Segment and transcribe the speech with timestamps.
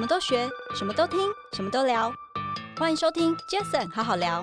[0.00, 1.18] 什么都学，什么都听，
[1.52, 2.10] 什么都聊。
[2.78, 4.42] 欢迎收听 Jason 好好聊。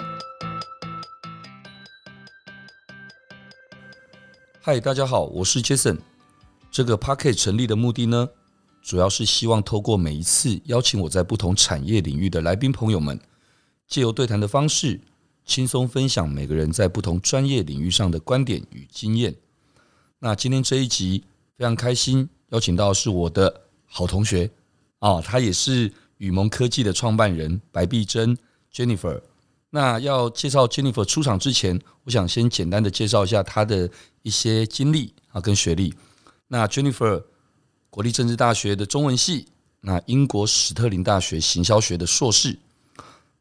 [4.62, 5.98] 嗨，大家好，我是 Jason。
[6.70, 8.30] 这个 Podcast 成立的目的呢，
[8.84, 13.20] 主要是希望透过每一次邀请我在不同产业领域的来宾朋友们，
[13.88, 15.02] 借由对谈的方式，
[15.44, 19.36] 轻松分享每个人在不同专业领域上的观点与经验。
[20.20, 21.24] 那今天这一集
[21.58, 24.52] 非常开心，邀请到是我的好同学
[25.00, 28.38] 啊，他也是雨蒙科技的创办人白璧珍
[28.74, 29.22] Jennifer。
[29.70, 33.90] 那要介绍 Jennifer 出场之前，我想先简单的介绍一下她的
[34.24, 35.94] 一些经历啊跟学历。
[36.48, 37.24] 那 Jennifer
[37.90, 39.48] 国立政治大学的中文系，
[39.82, 42.58] 那英国史特林大学行销学的硕士。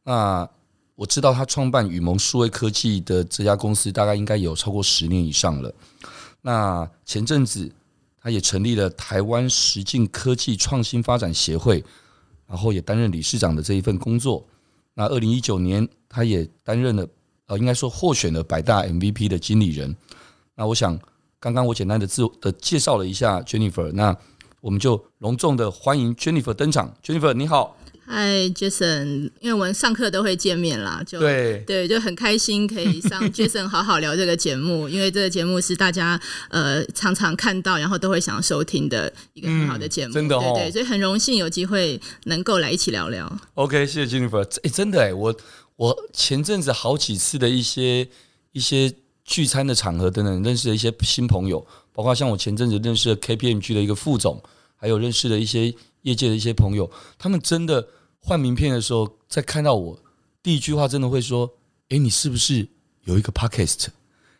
[0.02, 0.48] 那
[0.96, 5.72] 我知道他创办雨蒙数位科技的这家公司，大概应该有超过十年以上了。
[6.42, 7.70] 那前阵子
[8.26, 11.84] 他也成立了台湾实境科技创新发展协会，
[12.48, 14.44] 然后也担任理事长的这一份工作。
[14.94, 17.06] 那二零一九年，他也担任了
[17.46, 19.94] 呃，应该说获选了百大 MVP 的经理人。
[20.56, 20.98] 那我想，
[21.38, 24.16] 刚刚我简单的自我的介绍了一下 Jennifer，那
[24.60, 26.92] 我们就隆重的欢迎 Jennifer 登场。
[27.04, 27.76] Jennifer 你好。
[28.08, 43.30] 嗨，Jason，因为我们上课都会见面啦，就对对，就很开心可以上 Jason 好好聊这个节目，因为这个节目是大家呃常常看到，然后都会想要收听的一个很好的节目，嗯、真的哦，对对，所以很荣幸有机会能够来一起聊聊。
[43.54, 45.36] OK，谢谢 Jennifer，哎、欸，真的哎，我
[45.74, 48.08] 我前阵子好几次的一些
[48.52, 48.92] 一些
[49.24, 54.40] 聚餐的场合等等，认识了一些新朋友，包括像我前阵子认识了 KPMG 的一个副总，
[54.76, 57.88] 还有认识了一些业界的一些朋友，他们真的。
[58.26, 59.96] 换名片的时候，在看到我
[60.42, 61.48] 第一句话，真的会说
[61.90, 62.66] ：“哎，你是不是
[63.04, 63.86] 有一个 podcast？”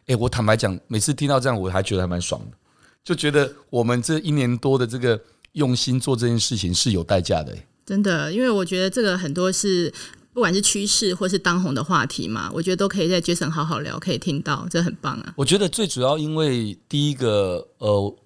[0.06, 2.57] 哎，我坦白讲，每次听到这样，我还觉得还蛮爽的，
[3.05, 5.20] 就觉得我们这一年多的这个
[5.53, 7.57] 用心做这件事情是有代价的。
[7.84, 9.92] 真的，因为我觉得这个很多是
[10.33, 15.33] 不管是趋势或是当红的话题嘛，我觉得都可以在 Jason 好好聊，可以听到，这很棒啊。
[15.36, 18.17] 我觉得最主要，因为第一个，呃，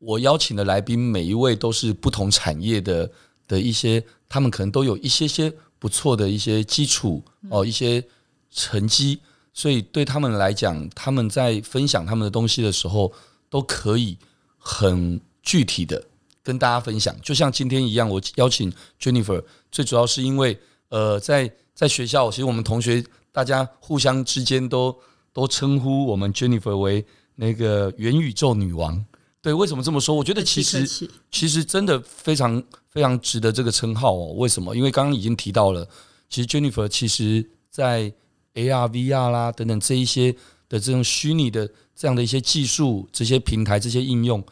[0.00, 3.10] 我邀请的来宾每一位都是不同产业的
[3.46, 4.04] 的一些。
[4.28, 8.04] 他们可能都有一些些不错的一些基础哦，一些
[8.50, 9.20] 成绩，
[9.54, 13.12] 所以对他们来讲，他们在分享他们的东西的时候，
[13.48, 14.18] 都可以
[14.58, 16.04] 很具体的
[16.42, 17.14] 跟大家分享。
[17.22, 20.58] 就像今天一样，我邀请 Jennifer，最主要是因为
[20.88, 24.96] 呃，在在学校，其实我们同学大家互相之间都
[25.32, 27.04] 都称呼我们 Jennifer 为
[27.36, 29.04] 那个元宇宙女王。
[29.40, 30.16] 对，为什么这么说？
[30.16, 32.60] 我觉得其实其实真的非常
[32.90, 34.32] 非常值得这个称号哦。
[34.32, 34.74] 为什么？
[34.74, 35.88] 因为刚刚已经提到了，
[36.28, 38.12] 其实 Jennifer 其实在
[38.54, 40.32] AR、VR 啦等等这一些
[40.68, 44.44] 的这种虚拟的这样的一些技术、这些平台、这些应用，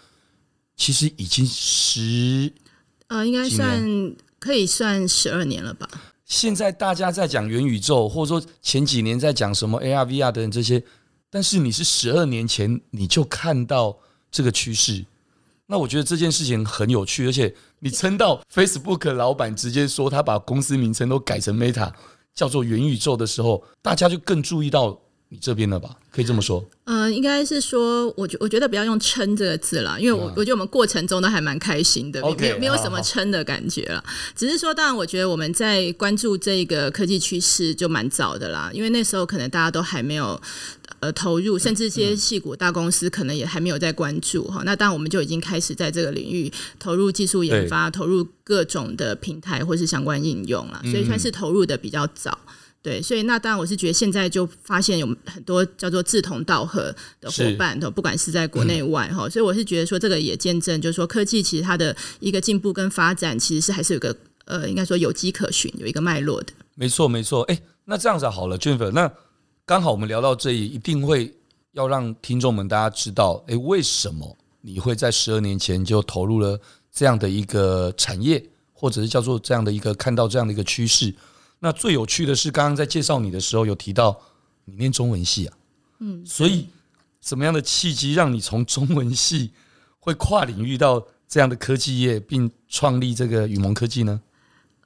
[0.76, 2.52] 其实已经十
[3.08, 5.88] 呃，应该算可以算十二年了吧。
[6.24, 10.84] 现在大家在讲元宇宙，或者说前几年在讲什么 AR、VR 等等这些，
[11.28, 13.98] 但是你是十二年前你就看到。
[14.30, 15.04] 这个趋势，
[15.66, 21.92] 那我觉得这件事情很有趣，而且你撑到 Facebook 老板直接说他把公司名称都改成 Meta，
[22.34, 24.98] 叫做元宇宙的时候，大家就更注意到
[25.28, 25.90] 你这边的吧？
[26.12, 26.64] 可以这么说？
[26.84, 34.02] 嗯、呃，应该是说，我觉我觉得不要用“撑”这个字了，因为我我觉得我们过程中都还蛮开心的，没有没有什么撑的感觉了。
[34.34, 40.40] 只是说，当然，我觉得我们在关注这个科技趋势就蛮早的啦，因为那时候可能大家都还没有。
[41.00, 52.38] 呃，投入甚至这些细股大公司可能也还没有在关注哈，那当然我们就已经开始在这个领域投入技术研发，投入各种的平台或是相关应用了，所以算是投入的比较早。
[52.86, 66.52] 对，所以那当然我是觉得现在就发现有很多叫做志同道合的伙伴，都不管是在国内外哈，所以我是觉得说这个也见证，就是说科技其实它的一个进步跟发展，其实是还是有个呃，应该说有迹可循，有一个脉络的。
[66.76, 67.42] 没错，没错。
[67.42, 69.12] 哎，那这样子好了，Jennifer，那。
[69.68, 71.34] 刚好我们聊到这里，一定会
[71.72, 76.56] 要让听众们大家知道，诶，为什么你会在十二年前就投入了
[76.92, 78.40] 这样的一个产业，
[78.72, 81.12] 或者是叫做这样的一个看到这样的一个趋势？
[81.60, 84.20] 那最有趣的是，刚刚在介绍你的时候有提到
[84.66, 85.56] 你念中文系啊，
[86.00, 86.68] 嗯，所以
[87.20, 89.52] 什么样的契机让你从中文系
[89.98, 94.20] 会跨领域到这样的科技业，并创立这个雨盟科技呢？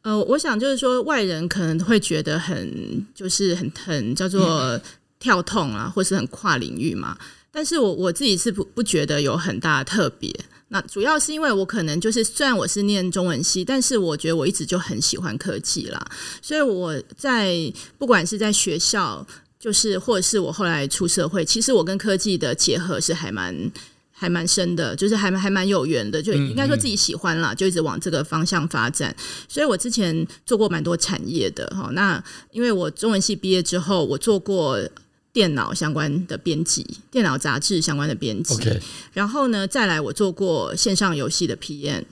[0.03, 4.81] 呃，我想就是说，外人可能会觉得很，就是很很叫做
[5.19, 7.19] 跳痛啊，或是很跨领域嘛。
[7.51, 10.33] 但是我我自己是不不觉得有很大的特别。
[10.71, 16.05] 那主要是因为我可能就是，虽然我是念中文系，但是我觉得我一直就很喜欢科技啦。
[16.41, 17.55] 所以我在
[17.99, 19.27] 不管是在学校，
[19.59, 23.71] 就是或者是我后来出社会，其实我跟科技的结合是还蛮。
[24.13, 29.17] 还蛮深的，就是还还蛮有缘的，就应该说自己喜欢啦，就一直往这个方向发展。
[29.49, 30.15] 所以我之前
[30.45, 31.89] 做过蛮多产业的哈。
[31.95, 34.79] 那因为我中文系毕业之后，我做过
[35.33, 38.55] 电脑相关的编辑，电脑杂志相关的编辑。
[38.55, 38.81] Okay.
[39.13, 42.05] 然后呢，再来我做过线上游戏的 PM，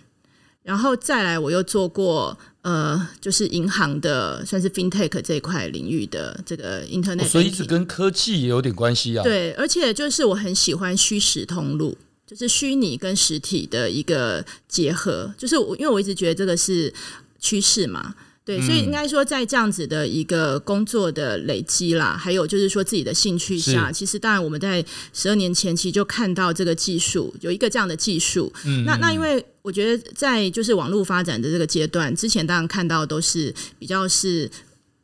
[0.62, 9.24] 然后再来我又做过呃，就是银行的，算是 FinTech 这一块领域的这个 Internet，哦，所以一直跟科技也有点关系啊。
[9.24, 15.32] 对，而且就是我很喜欢虚实通路，就是虚拟跟实体的一个结合。
[15.38, 16.92] 就是我因为我一直觉得这个是
[17.40, 18.14] 趋势嘛，
[18.48, 28.50] 对，所以应该说在这样子的一个工作的累积啦，还有就是说自己的兴趣下，其实当然我们在十二年前期就看到这个技术有一个这样的技术。
[28.64, 29.44] 嗯，那那因为。
[29.60, 34.50] 我觉得在就是网络发展的这个阶段，之前当然看到都是比较是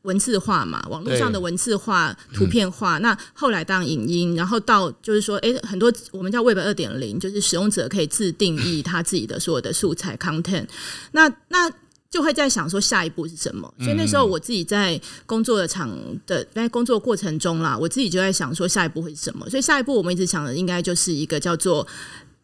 [0.03, 2.97] 文字化嘛，网络上的文字化、图片化。
[2.99, 10.67] 那后来当影音，然后到就是说，哎，很多我们叫 Web 二点零，就是使用者可以自定义他自己的所有的素材 content。
[11.13, 11.71] 那那
[12.15, 13.75] 就会在想说下一步是什么？
[13.81, 15.91] 所以那时候我自己在工作的场
[16.29, 19.51] 的在工作过程中啦，我自己就在想说下一步会是什么？
[19.51, 21.85] 所以下一步我们一直想的应该就是一个叫做。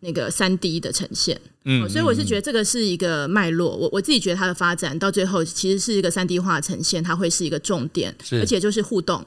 [0.03, 3.77] 那个三 D 的呈现，嗯，所以我是觉得这个是一个脉络。
[3.77, 9.23] 我我自己觉得它的发展到最后其实是一个三 D 化呈现，它会是一个重点，而且就是互动。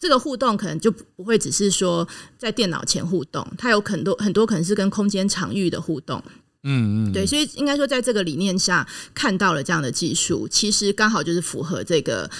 [0.00, 6.20] 这个互动可能就不会只是说在电脑前互动，它有很多很多可能是跟空间场域的互动。
[6.62, 12.30] 嗯嗯，对，所以应该说在这个理念下看到了这样的技术，其实刚好就是符合这个。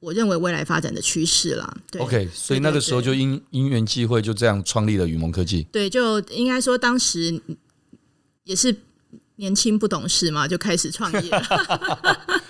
[0.00, 1.76] 我认为未来发展的趋势啦。
[1.90, 5.64] 对，OK，所以那个时候就因因缘际会就这样创立了宇盟科技。
[5.72, 7.42] 对，就应该说当时
[8.44, 8.72] 也是
[9.34, 11.30] 年轻不懂事嘛，就开始创业。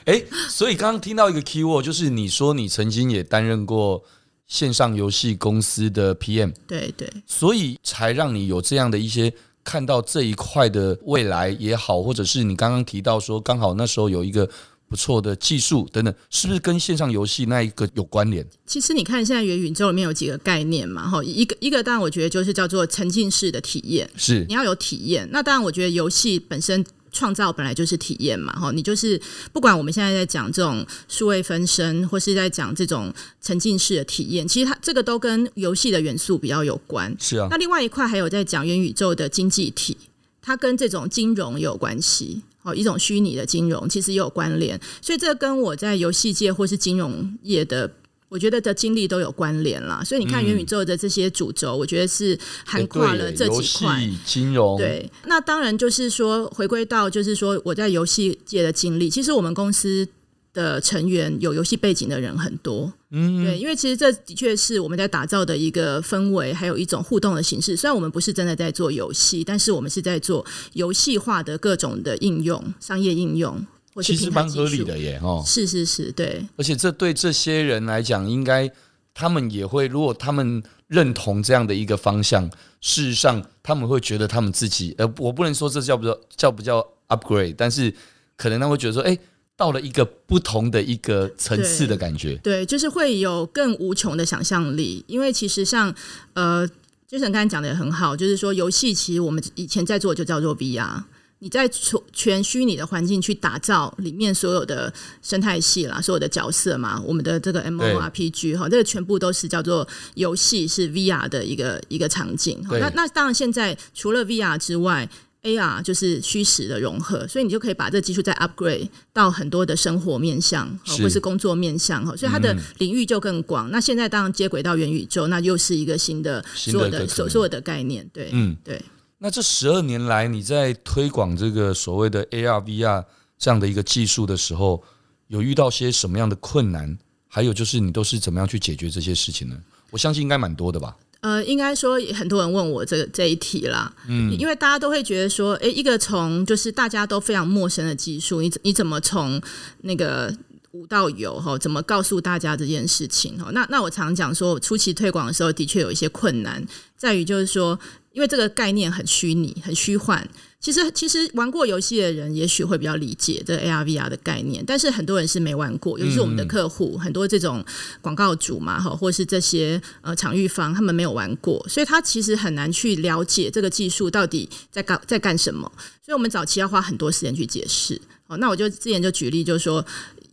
[0.04, 4.04] 哎、欸，所以刚刚听到一个 keyword，就是你说你曾经也担任过
[4.46, 6.52] 线上游戏公司的 PM。
[6.66, 9.32] 对对，所以才让你有这样的一些
[9.69, 14.49] 看到这一块的未来也好，或者是你刚刚提到说刚好那时候有一个。
[14.91, 18.43] 不错的技术等等，是不是跟线上游戏那一个有关联？
[18.65, 25.29] 其实你看，现在元宇宙里面有几个概念嘛，哈，一个一个当然我觉得就是叫做沉浸式的体验，是你要有体验。
[25.31, 26.82] 那当然，我觉得游戏本身
[27.12, 29.20] 创造本来就是体验嘛，哈，你就是
[29.52, 37.14] 不管我们现在在讲这种数位分身，或是在讲这种沉浸式的体验，其实它这个都跟游戏的元素比较有关。
[37.19, 39.96] 是啊，那另外一块还有在讲元宇宙的经济体，
[40.43, 42.43] 它跟这种金融也有关系。
[42.62, 47.90] 哦一种虚拟的金融其实也有关联，所以这跟我在游戏界或是金融业的，
[48.28, 50.02] 我觉得的经历都有关联啦。
[50.04, 54.76] 所以你看元宇宙的这些主轴，我觉得是涵盖了这几块金融。
[54.76, 60.08] 对，那当然就是说回归到就是说我在游戏界的经历，其实我们公司。
[60.54, 67.76] 的成员有游戏背景的人很多，嗯，对，因为其实这的确是我们在打造的一个氛围，还有一种互动的形式。
[67.76, 73.64] 虽然我们不是真的在做游戏，但是我们是在做游戏化的各种的应用、商业应用，
[73.99, 76.47] 或是其实蛮合理的耶，哦，是是是，对。
[76.56, 78.71] 而且这对这些人来讲，应该
[79.12, 82.49] 他们也会，如果他们认同这样的一个方向，
[82.81, 87.93] 事实上他们会觉得他们自己，呃，我不能说这叫不叫叫不叫 upgrade，但是
[88.37, 89.21] 可能他会觉得说，哎、欸。
[89.59, 95.05] 到了一个不同的一个层次的感觉，对，就是会有更无穷的想象力。
[95.09, 95.93] 因为其实像
[96.35, 96.65] 呃，
[97.09, 101.02] 就是你刚才讲的也很好，就是说游戏其实我们以前在做就叫做 VR，
[101.40, 101.68] 你在
[102.12, 104.92] 全虚拟的环境去打造里面所有的
[105.23, 112.62] 生态系啦，所有的角色嘛，我们的这个 MMORPG 哈，这个全部都是叫做游戏，是 VR 的一个一个场景。
[112.71, 115.09] 那那当然现在除了 VR 之外。
[115.45, 120.68] AR 就是虚实的融合，所以你就可以把这个技术再 upgrade 到很多的生活面向，
[121.00, 123.71] 或是工作面向哈，所以它的领域就更广。
[123.71, 128.07] 那现在当然接轨到元宇宙，那又是一个新的所有的所所有的概念。
[128.12, 128.83] 对，嗯，对。
[129.18, 133.04] 那这十二年来，你在推广这个所谓的 AR、VR
[133.38, 134.82] 这样的一个技术的时候，
[135.26, 136.98] 有遇到些什么样的困难？
[137.26, 139.56] 还有就是你都是怎么样去解决这些事情呢？
[139.90, 140.96] 我相信应该蛮多的吧。
[141.20, 149.42] 呃，应该说很多人问我这个这一题啦，嗯，因为大家都会觉得说，哎，一个从就是大家都非常陌生的技术，你你怎么从
[149.80, 150.32] 那个
[150.70, 151.58] 无到有哈？
[151.58, 153.50] 怎么告诉大家这件事情哈？
[153.52, 156.64] 那那我常讲说，初期推广的时候的确有一些困难，
[156.96, 157.76] 在于就是说，
[158.12, 160.29] 因为这个概念很虚拟、很虚幻。
[160.61, 167.65] 其实，其实玩过游戏的人也许会比较理解这 AR、VR 的概念，但是很多人是没玩过，尤其是我们的客户，嗯、很多这种
[168.00, 175.71] 广告主嘛，哈，或是这些呃场域方，他们没有玩过，所以他其实很难去了解这个技术到底在干在干什么。
[176.05, 178.00] 所以我们早期要花很多时间去解释。
[178.27, 179.87] 好，那我就之前就举例，就是说。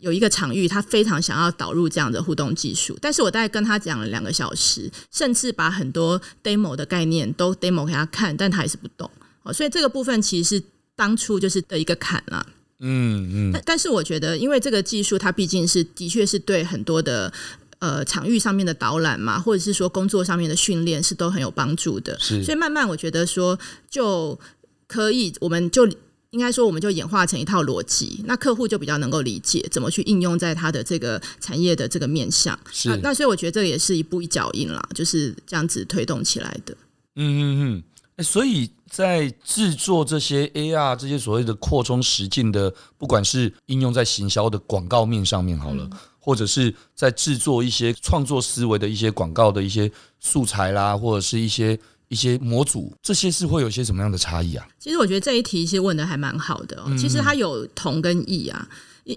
[0.05, 9.09] 有一个场域，他非常想要导入这样的互动技术，但是我大概跟他讲了两个小时，甚至把很多 demo 的概念都 demo 给他看，但他还是不懂。
[9.41, 10.63] 哦，所以这个部分其实是
[10.95, 12.45] 当初就是的一个坎了。
[12.81, 13.51] 嗯嗯。
[13.51, 17.33] 但但是我觉得，因为这个技术它毕竟是的确是对很多的
[17.79, 22.15] 呃场域上面的导览嘛，或者是说工作上面的训练是都很有帮助的。
[22.19, 22.43] 是。
[22.43, 23.57] 所以慢慢我觉得说
[23.89, 24.39] 就
[24.87, 25.89] 可以，我们就。
[26.35, 32.59] 应该说，我们就演化成一套逻辑，那客户就比较能够理解怎么去应用在他的这个产业的这个面向。
[32.73, 36.75] 是那，那所以我觉得这也是一步一脚印啦，就是这样子推动起来的。
[37.15, 37.83] 嗯嗯嗯。
[38.17, 49.89] 欸，所以在制作这些 AR 这些所谓的扩充实境的，不管是应用在行销的广告面上面好了，嗯、或者是在制作一些创作思维的一些广告的一些
[50.19, 51.79] 素材啦，或者是一些。
[52.15, 54.65] 一些模组，这些是会有一些什么样的差异啊？
[54.79, 58.65] 其实我觉得这一题其实问的还蛮好的，其实它有同跟异啊。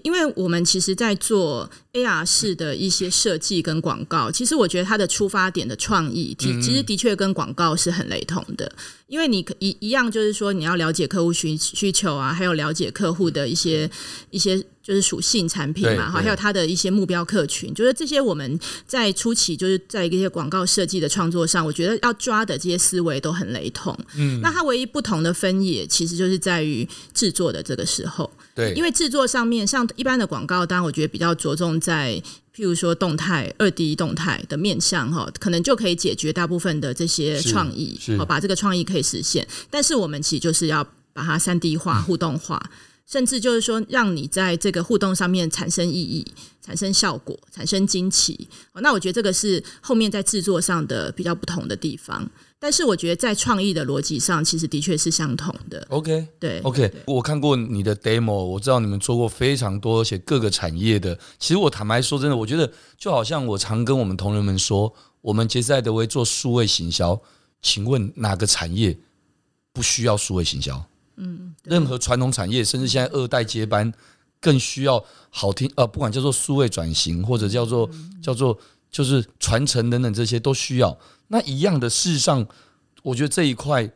[0.03, 8.71] 因为我们其实，在做 AR 式的一些设计跟广告，其实我觉得它的出发点的创意，其其实的确跟广告是很雷同的。
[9.07, 13.89] 因为你一一样，就是说你要了解客户需需求啊，还有了解客户的一些
[14.29, 23.97] 一些就是属性产品嘛，哈，还有它的一些目标客群，就是这些我们在初期就是在一些广告设计的创作上，我觉得要抓的这些思维都很雷同。
[24.15, 28.31] 嗯，那它唯一不同的分野，其实就是在于制作的这个时候。
[28.53, 32.21] 对，因为制作上面，像一般的广告，当然我觉得比较着重在，
[32.55, 39.47] 譬如说动态、二 D 动态的面向哈，可能就可以解决大部分的这些创意，好把这个创意可以实现。
[39.69, 40.83] 但是我们其实就是要
[41.13, 42.71] 把它三 D 化、互动化，嗯、
[43.05, 46.25] 甚至就是说让你在这个互动上面产生意义、
[46.61, 48.47] 产生效果、产生惊奇。
[48.75, 52.29] 那我觉得这个是后面在制作上的比较不同的地方。
[52.61, 55.85] 但是我觉得在创意的逻辑上，其实的确是相同的。
[55.89, 61.17] OK，对，OK，我看过你的 demo，我知道你们做过非常多，而且各个产业的。
[61.39, 67.21] 其实我坦白说，真的，我觉得就好像我常跟我们同仁们说，我们杰斯爱德威做数位行销，
[67.61, 68.97] 请问哪个产业
[69.71, 70.85] 不需要数位行销？
[71.15, 73.93] 嗯，任何传统产业，甚至现在二代接班，
[74.41, 77.89] 更需要好听呃，不管叫做数位转型，或者叫做
[78.21, 78.57] 叫做
[78.89, 80.97] 就是传承等等，这些都需要。
[81.27, 82.47] 那一样的，事实上，
[83.03, 83.89] 我觉得这一块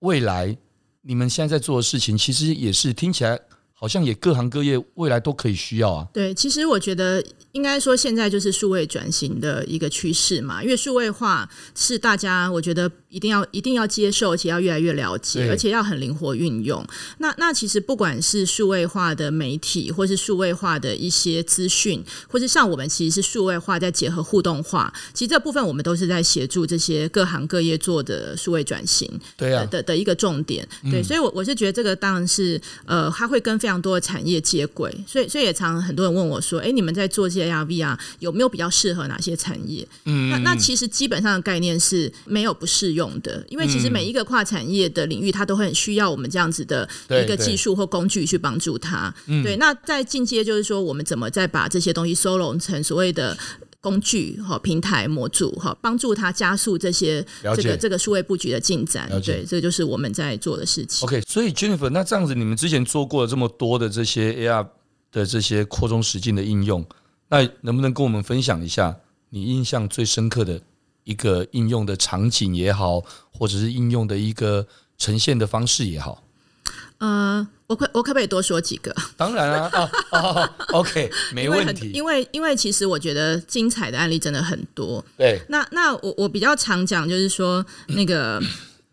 [0.00, 0.56] 未来
[1.02, 3.40] 你们现在在做的事情，其实也是听起来
[3.78, 6.06] 好像也各行各业未来都可以需要啊。
[6.12, 7.24] 对，其实我觉得。
[7.52, 16.86] 应该说，现在就是数位转型的一个趋势嘛，因为数位化是大家我觉得一定要一定要接受，而且要越来越了解，而且要很灵活运用。
[17.16, 30.68] 那那其实不管是数位化的媒体，或是数位化的一些资讯，或是像我们其实是数位化在结合互动化，其实这部分我们都是在协助这些各行各业做的数位转型，对啊的的一个重点。
[30.90, 39.86] 对，所以我我是觉得这个当然是呃，它会跟非常多的产业接轨，所以所以也常很多人问我说，哎，你们在做这些？AR VR 有没有比较适合哪些产业？
[40.04, 49.14] 嗯，那那其实基本上的概念是没有不适用的，因为其实每一个跨产业的领域，它都会很需要我们这样子的一个技术或工具去帮助它。
[49.44, 53.36] 对，那在进阶就是说，我们怎么再把这些东西收拢成所谓的
[53.80, 57.24] 工具和平台模组哈，帮助他加速这些
[57.56, 59.08] 这个这个数位布局的进展。
[59.22, 61.06] 对，这就是我们在做的事情。
[61.06, 64.66] OK，所以 Jennifer，那这样子，你们之前做过了这么多的这些 AR
[65.12, 66.84] 的这些扩充实境的应用。
[67.28, 68.96] 那能不能跟我们分享一下
[69.28, 70.60] 你印象最深刻的
[71.04, 74.66] 一个应用的场景也好，或者是应用的一个
[74.96, 76.24] 呈现的方式也好？
[76.98, 78.94] 呃，我可我可不可以多说几个？
[79.16, 79.70] 当然啊，
[80.10, 81.90] 哦哦，OK， 没问题。
[81.92, 85.04] 因为因为其实我觉得精彩的案例真的很多。
[85.16, 88.42] 对，那那我我比较常讲就是说那个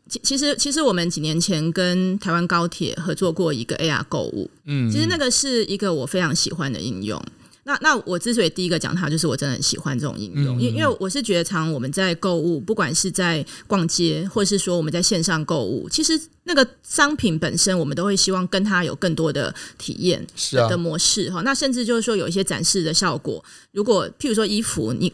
[0.09, 7.19] 其其实其实我们几年前跟台湾高铁合作过一个 AR 购物，嗯，其实那个是一个我非常喜欢的应用。
[7.67, 21.41] 那那我之所以第一个讲它，就是我真的很喜欢这种应用，因、嗯、因为我是觉得，常我们在购物，不管是在逛街，或是说我们在线上购物，其实那个商品本身，我们都会希望跟它有更多的体验是、啊、的模式哈。
[21.41, 25.11] 那甚至就是说有一些展示的效果，如果譬如说衣服，你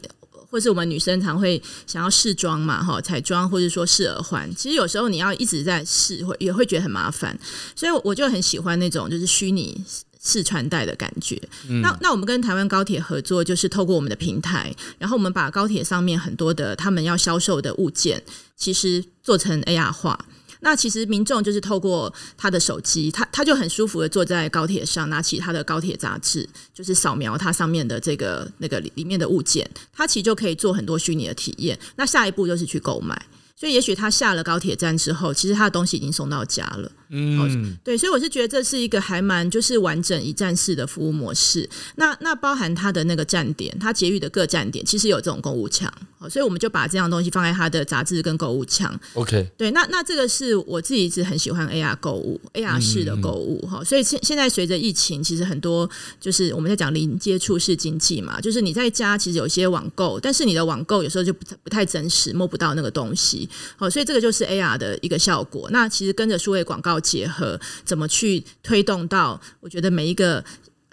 [0.49, 7.39] 或是我们女生常会想要试妆嘛哈，彩妆或者说试耳环，其实有时候你要一直在试，会也会觉得很麻烦，
[7.77, 9.81] 所以我就很喜欢那种就是虚拟。
[10.23, 18.21] 试穿戴的感觉，嗯、那那我们跟台湾高铁合作，就是透过我们的平台，然后我们把高铁上面很多的他们要销售的物件，
[18.55, 20.25] 其实做成 AR 化。
[20.63, 31.79] 那其实民众就是透过他的手机，他他就很舒服的坐在高铁上，拿起他的高铁杂志，就是扫描它上面的这个那个里面的物件，他其实就可以做很多虚拟的体验。
[31.95, 33.19] 那下一步就是去购买。
[33.55, 36.91] 所以，也许他下了高铁站之后，其实他的东西已经送到家了。
[37.13, 41.69] 嗯，对，所以我是觉得这是一个还蛮就是完整一站式的服务模式。
[41.95, 45.91] 那那包含它的那个站点，它捷运的各站点其实有这种购物墙，
[46.29, 48.97] 所以我们就把这样东西放在它的杂志跟购物墙。
[49.15, 53.83] OK，对，那那这个是我自己一直很喜欢 AR 购物，AR 式的购物哈。
[53.83, 63.49] 所以现现在随着疫情，其实很多就是我们在讲零接触式经济嘛，就是你在家其实有些网购，但是你的网购有时候就不不太真实，摸不到那个东西。
[63.75, 65.67] 好，所以这个就是 AR 的一个效果。
[65.71, 67.00] 那其实跟着数位广告。
[67.01, 69.41] 结合怎么去推动到？
[69.59, 70.43] 我觉得每一个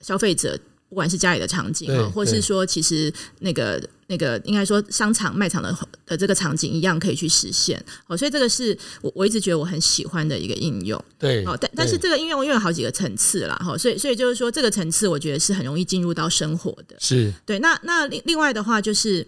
[0.00, 7.82] 消费者，不管是家里的场景啊，或是说其实那个那个应该说商场卖场的的这个场景一样可以去实现。
[8.06, 11.02] 哦，所以这个是我我一直觉得我很喜欢的一个应用。
[11.18, 16.96] 对，哦，但但是这个应用因为有好几个层次啦，哈，所以所以就是说这个层次我觉得是很容易进入到生活的。
[16.98, 17.58] 是对。
[17.58, 19.18] 那那另另外的话，就是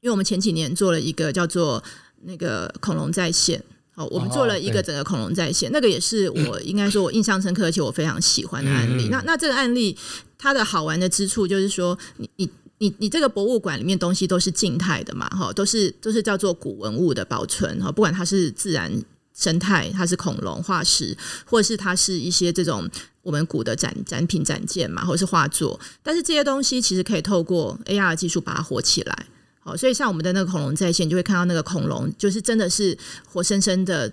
[0.00, 1.82] 因为我们前几年做了一个叫做
[2.22, 3.62] 那个恐龙在线。
[3.94, 9.08] 好，我们做了一个整个恐龙在线，那个也是我应该说我印象深刻，而且我非常喜欢的案例。
[9.10, 9.94] 那那这个案例
[10.38, 18.90] 它的好玩的之处就是说，你你你你这个博物馆里面东西都是静态的嘛，哈，都是都是叫做古文物的保存哈，不管它是自然
[19.34, 22.88] 生态，它是恐龙化石，或者是它是一些这种
[23.20, 29.26] 我们古的展展品展件嘛，或者是画作，但是这些东西其实可以透过 AR 技术把它活起来。
[29.64, 34.12] 好，所以像我们的那个恐龙在线，就会看到那个恐龙，就是真的是活生生的。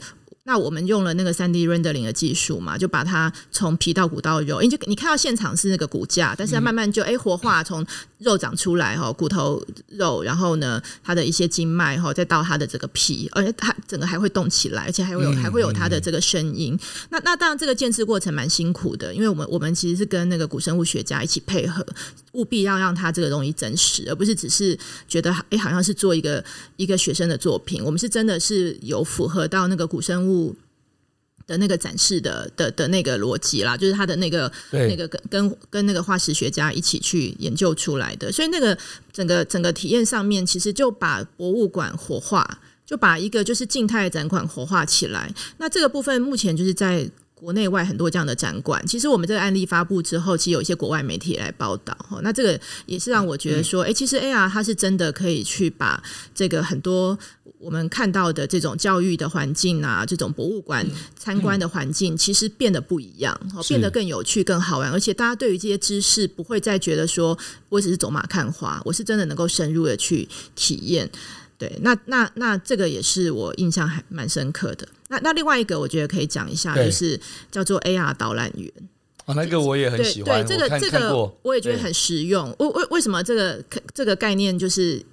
[0.50, 7.86] 那我们用了那个三 D rendering 的技术嘛，就把它从皮到骨到肉，你就你看到现场是那个骨架，但是它慢慢就哎、欸、活化，从
[8.18, 16.76] 肉长出来哈，骨头肉，然后呢，它的一些经脉哈，再到它的这个皮，而且它整个还会动起来，而且还会有还会有它的这个声音。
[17.12, 21.86] 那那当然这个建制过程蛮辛苦的，因为我们我们其实是跟那个古生物学家一起配合，
[22.32, 24.76] 务必要让它这个东西真实，而不是只是
[25.08, 26.44] 觉得哎、欸、好像是做一个
[26.76, 27.84] 一个学生的作品。
[27.86, 30.39] 我们是真的是有符合到那个古生物。
[31.48, 38.78] 的那个展示的的的那个逻辑啦，就是他的那个那个跟跟跟那个化石学家一起去研究出来的，所以那个
[39.12, 45.34] 整个整个体验上面，其实就把博物馆活化，就把一个就是静态展馆活化起来。
[45.58, 47.10] 那这个部分目前就是在。
[47.40, 52.20] 国内外很多这样的展馆，其实我们这个案例发布之后，其实有一些国外媒体来报道哈。
[52.22, 56.02] 那这个也是让我觉得说，哎，其实 AR 它是真的可以去把
[56.36, 57.18] 这个很多
[57.58, 60.86] 我们看到的这种教育的环境啊，这种博物馆
[61.18, 67.38] 参观的环境，其实变得不一样，变得更有趣、更好玩，而且大家对于这些知识不会再觉得说
[67.70, 71.10] 我只是走马看花，我是真的能够深入的去体验。
[71.58, 74.88] 对，那那那这个也是我印象还蛮深刻的。
[75.10, 77.20] 那那另外一个，我觉得可以讲一下，就是
[77.52, 78.72] 叫做 AR 导览员。
[79.26, 80.46] 啊，那个我也很喜欢。
[80.46, 82.56] 对，这个这个我也觉得很实用。
[82.60, 85.04] 为为为什么这个这个概念就是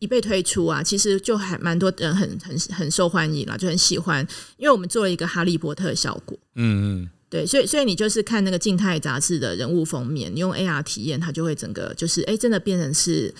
[0.00, 0.82] 一被推出啊？
[0.82, 4.26] 其实就还蛮多人很很很受欢迎啦，就很喜欢。
[4.56, 6.36] 因为我们做了一个哈利波特效果。
[6.56, 7.10] 嗯嗯。
[7.28, 13.32] 对，所以所以你就是看那个静态杂志的人物封面，你用 AR 体验，它就会整个就是哎，真的变成是。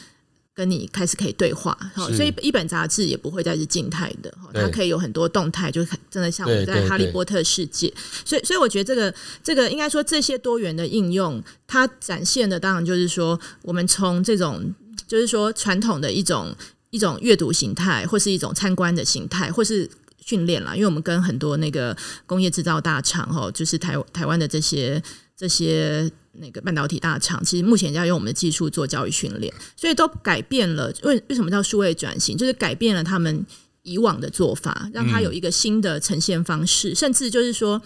[0.56, 7.92] 跟你开始可以对话，所以一本杂志也不会再是静态的，它可以有很多动态，就真的像我们在哈利波特世界。
[8.24, 9.14] 所以，所以我觉得这个
[9.44, 14.74] 这个应该说这些多元的应用，它展现的当然就是说，我们从这种
[15.06, 16.56] 就是说传统的一种
[16.88, 19.86] 一种阅读形态，或是一种参观的形态，或是
[20.24, 20.74] 训练啦。
[20.74, 25.02] 因为我们跟很多那个工业制造大厂，哈，就是台台湾的这些
[25.36, 26.10] 这些。
[26.38, 30.92] 那个半导体大厂其实目前要用我们的技术做教育训练，所以都改变了。
[31.02, 32.36] 为为什么叫数位转型？
[32.36, 33.44] 就是改变了他们
[33.82, 37.80] 以往的做法，让他有一个新的呈现方式，甚至就是说，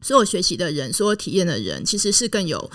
[0.00, 2.70] 所有学习的人，所有体验的人，其实是更有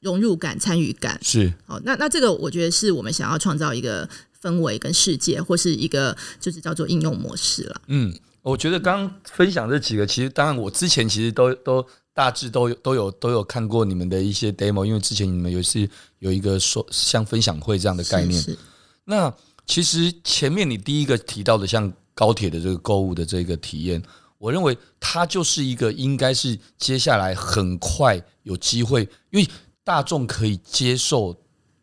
[0.00, 1.18] 融入感、参与感。
[1.22, 4.08] 是哦，那那这个我觉得是我们想要创造一个
[4.42, 7.80] 氛围跟世界，或是一个就是叫做应用模式了。
[7.86, 11.86] 嗯，我觉得刚刚分享这几个，其实当然我之前其实都都。
[12.16, 15.86] 大致都有都有都有看过你们的一些 demo，因为之前你们有是
[16.18, 18.40] 有一个说像分享会这样的概念。
[18.40, 18.58] 是是
[19.04, 19.30] 那
[19.66, 24.02] 其实前面你第一个提到的像高铁的这个购物的这个体验，
[24.38, 29.46] 我认为它就是一个应该是接下来很快有机会，因为
[29.84, 31.36] 大众可以接受，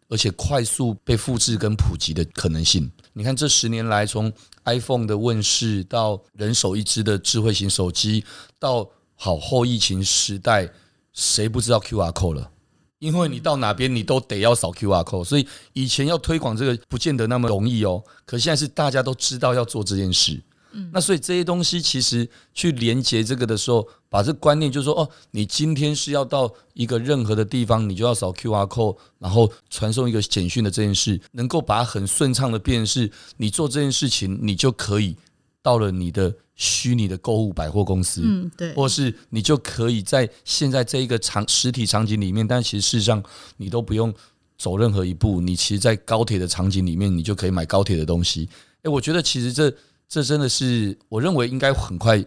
[0.10, 2.92] 而且快速被复制跟普及的可能性。
[3.14, 4.34] 你看这十年来，从
[4.66, 8.26] iPhone 的问世到人手一只的智慧型手机
[8.58, 8.90] 到
[9.24, 10.70] 好，后疫情时代，
[11.14, 12.52] 谁不知道 QR code 了？
[13.00, 18.04] 因为你到哪边你都得要扫 QR code，所以以前要推广这个不见得那么容易哦。
[18.26, 35.16] 可现在是大家都知道要做这件事，嗯，那所以这些东西其实去连接这个的时候，把这观念就是说，哦，你今天是要到一个任何的地方，你就要扫 QR code，然后传送一个简讯的这件事，能够把它很顺畅的变是，你做这件事情，你就可以
[35.62, 43.24] 到了你的虚拟的购物百货公司，嗯，对，或是你就可以在现在这一个场实体场景里面，但其实事实上
[43.58, 44.14] 你都不用
[44.58, 48.48] 走任何一步，你其实，在高铁的场景里面，你就可以买高铁的东西。
[48.84, 49.74] 诶，我觉得其实这
[50.08, 52.24] 这真的是，我认为应该很快。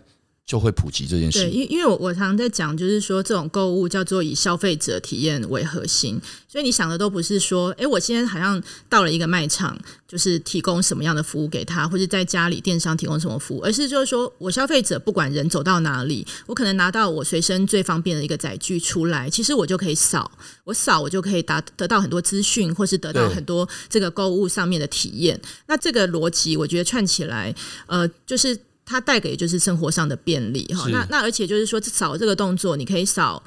[0.46, 1.40] 就会普及这件事。
[1.40, 20.30] 对，因因为我我常常在讲，就是说这种购物叫做以消费者体验为核心，所以你想的都不是说，哎，我今天好像到了一个卖场，就是提供什么样的服务给他，或者在家里电商提供什么服务，而是就是说我消费者不管人走到哪里，我可能拿到我随身最方便的一个载具出来，其实我就可以扫，
[20.62, 25.40] 我扫我就可以达得到很多资讯，或是得到很多这个购物上面的体验。
[25.66, 27.52] 那这个逻辑，我觉得串起来，
[27.88, 28.56] 呃，就是。
[28.86, 33.42] 它带给就是生活上的便利哈，那那而且就是说扫这个动作，你可以扫，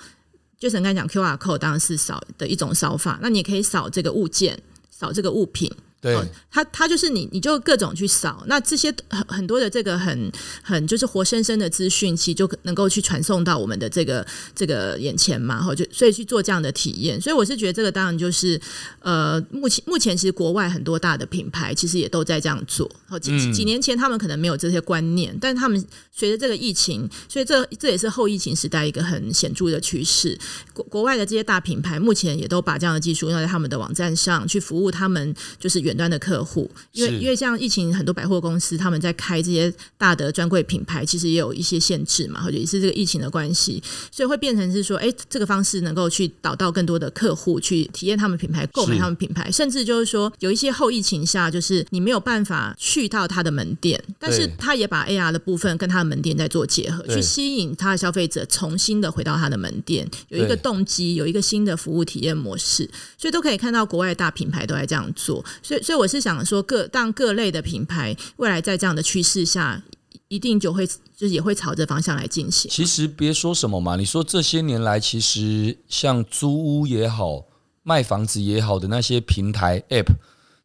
[0.60, 5.72] 就是刚才讲 QR code 当然是扫的一种扫法，那你也可以扫这个物件，扫这个物品。
[6.02, 6.18] 对，
[6.50, 10.32] 它它就是你，你就各种去扫，那这些很很多的这个很
[10.64, 17.20] 很就是活生生的资讯，其实就能够去传送到我们的这个这个眼前嘛，哈，就所以去做这样的体验。
[17.20, 18.58] 所以我是觉得这个当然就是
[19.02, 22.90] 呃，目前目前其实国外很多大的品牌其实也都在这样做。
[23.06, 30.40] 好几几年前他们可能没有这些观念，但是他们随着这个疫情，所以这这也是后疫情时代一个很显著的趋势。
[30.72, 35.89] 国国外的这些大品牌目前也都把这样的技术用在他们的网站上去服务他们，就是。
[35.90, 65.79] 远端的客户，因为因为像疫情，很多百货公司他们在开这些大的专柜品牌，其实也有一些限制嘛，或者也是这个疫情的关系，所以会变成是说，哎，这个方式能够去导到更多的客户去体验他们品牌，购买他们品牌，甚至就是说，有一些后疫情下，就是你没有办法去到他的门店，但是他也把 AR 的部分跟他的门店在做结合，去吸引他的消费者重新的回到他的门店，有一个动机，有一个新的服务体验模式，所以都可以看到国外大品牌都在这样做，所以。
[65.82, 69.84] 所以我是想说，各当各类的品牌未来在这样的趋势下，
[70.28, 72.70] 一定就会就是也会朝着方向来进行。
[72.70, 77.46] 其实别说什么嘛，你说这些年来，其实像租屋也好，
[77.84, 80.14] 卖房子也好的那些平台 App，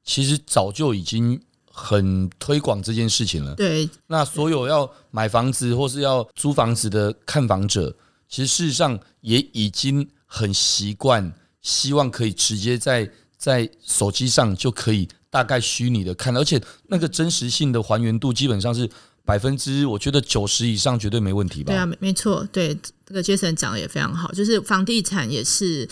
[0.05, 3.55] 其实早就已经很推广这件事情了。
[3.55, 7.97] 对，那所有要买房子或是要租房子的看房者，
[8.29, 13.11] 其实事实上也已经很习惯，希望可以直接在。
[13.45, 18.89] 在手机上就可以大概虚拟的看，而且那个真实性的还原度基本上是
[19.23, 21.71] 百分之，我觉得九十以上绝对没问题吧？
[21.71, 25.87] 对啊，没没错，对这个 Jason 讲的也非常好，就是房地产也是。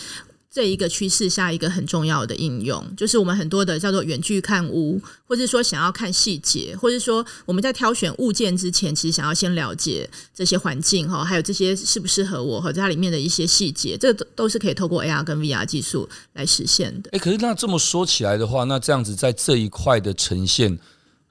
[0.52, 17.08] 这一个趋势下一个很重要的应用，就是我们很多的叫做远距看屋，或者说想要看细节，或者说我们在挑选物件之前，其实想要先了解这些环境哈，还有这些适不适合我和它里面的一些细节，这都都是可以透过 AR 跟 VR 技术来实现的。
[17.12, 20.78] 诶，可是那这么说起来的话，那这样子在这一块的呈现，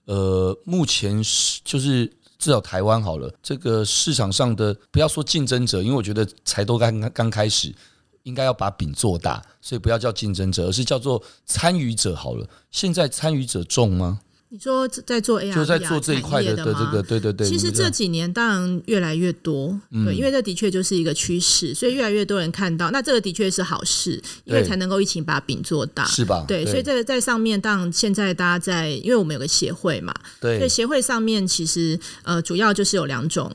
[0.05, 2.07] 呃，目前是就是
[2.39, 7.71] 至少台湾好了，这个市场上的不要说竞争者，因为我觉得才都刚刚刚开始。
[8.23, 12.47] 应该要把饼做大，所以不要叫竞争者，而是叫做参与者好了。
[12.71, 14.19] 现在参与者重吗？
[14.53, 17.47] 你说在做 AR，就在做这一块的的这个，对对对。
[17.47, 26.43] 其实这几年当然越来越多，嗯、对，因为这的确就是一个趋势，所以越来越多人看到，那这个的确是好事，因为才能够一起把饼做大，是吧？
[26.49, 33.49] 对，所以这个在上面，当然现在大家在，因为我们有个协会嘛，对，所以协会上面其实呃，主要就是有两种。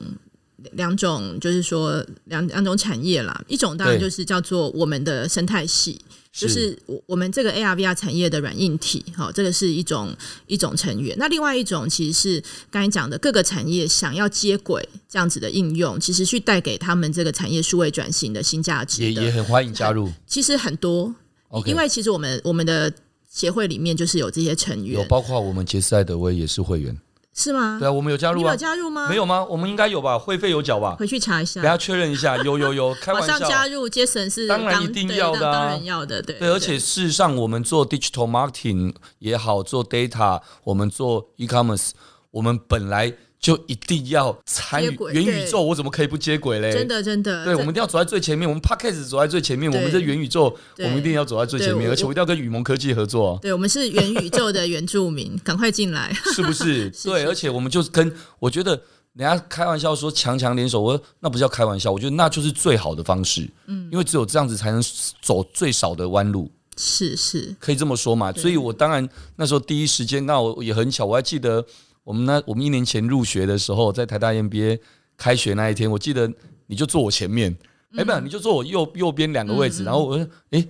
[0.72, 6.00] 两种就是说两两种产业啦，一种当然就是叫做我们的生态系，
[6.32, 10.14] 就是我我们这个 AR VR 产业的软硬体，好，这个是一种
[10.46, 11.16] 一种成员。
[11.18, 20.10] 那另外一种其实是刚才讲的各个产业想要接轨这样子的应用，其实去带给他们这个产业数位转型的新价值，也也很欢迎加入。
[20.26, 21.14] 其实很多
[21.50, 21.66] ，Okay.
[21.68, 22.92] 因为其实我们我们的
[23.30, 26.96] 协会里面就是有这些成员，有包括我们杰斯艾德威也是会员。
[27.36, 27.76] 是吗？
[27.78, 28.42] 对啊，我们有加入啊。
[28.42, 29.06] 你有加入吗？
[29.08, 29.44] 没有吗？
[29.44, 30.18] 我们应该有吧？
[30.18, 30.96] 会费有缴吧？
[30.98, 32.36] 回去查一下，等下确认一下。
[32.42, 33.34] 有有有，开玩笑。
[33.34, 36.36] 马上加入，Jason 是当然一定要的，当然要的，对。
[36.38, 41.90] 对，而且事实上，我们做 digital marketing 也好，做 data，我们做 e-commerce，
[42.30, 43.12] 我们本来。
[43.46, 46.72] 就一定要参与元宇宙，我怎么可以不接轨嘞？
[46.72, 48.48] 真的，真的，对，我们一定要走在最前面。
[48.48, 53.38] 我们 Podcast 走在最前面，我们这元宇宙，我们一定要走在最前面，而且我一定要跟雨蒙科技合作。
[53.40, 56.90] 对，我们是元宇宙的原住民， 赶快进来， 是不是？
[57.04, 58.72] 对，而且我们就跟我觉得
[59.12, 63.48] 人家开玩笑说强强联手，我说那不叫开玩笑，我觉得那就是最好的方式。
[63.66, 64.82] 嗯，因为只有这样子才能
[65.22, 66.50] 走最少的弯路。
[66.76, 68.32] 是是，可以这么说嘛？
[68.32, 71.64] 所以我当然那时候第一时间，那我也很巧，我还记得。
[72.06, 72.40] 我们那？
[72.46, 74.78] 我们一年前入学的时候，在台大 MBA
[75.16, 76.32] 开学那一天，我记得
[76.68, 77.50] 你就坐我前面，
[77.96, 79.82] 哎、嗯，不，你就坐我右右边两个位置。
[79.82, 80.64] 然后我说，哎，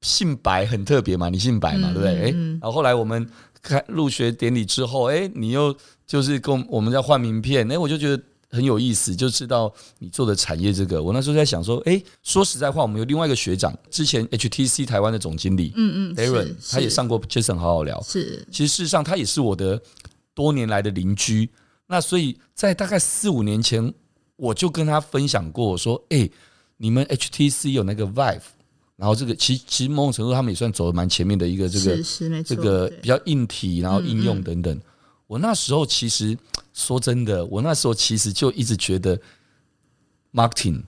[0.00, 2.20] 姓白很特别嘛，你姓白嘛，嗯、对不对？
[2.20, 3.28] 哎，然后后来我们
[3.60, 5.74] 开入学典礼之后，哎，你又
[6.06, 11.02] 就是跟我们在换名片，哎，我就觉得很有意思，就知道你做的产业这个。
[11.02, 18.00] 我那时候在想说，哎，说实在话，我们有另外一个学长，之前 HTC 台湾的总经理，嗯嗯，Darren，他也上过 Jason 好好聊。
[18.02, 19.82] 是，其实事实上他也是我的
[20.34, 21.48] 多年来的邻居。
[21.86, 23.94] 那所以在大概四五年前，
[24.36, 26.28] 我就跟他分享过，我说，哎，
[26.76, 28.42] 你们 HTC 有那个 Vive。
[28.96, 34.80] 然后这个其其实某种程度他们也算走的蛮前面的一个这个这个比较硬体，然后应用等等。
[35.26, 36.38] 我那时候其实
[36.72, 39.20] 说真的，我那时候其实就一直觉得
[40.32, 40.80] marketing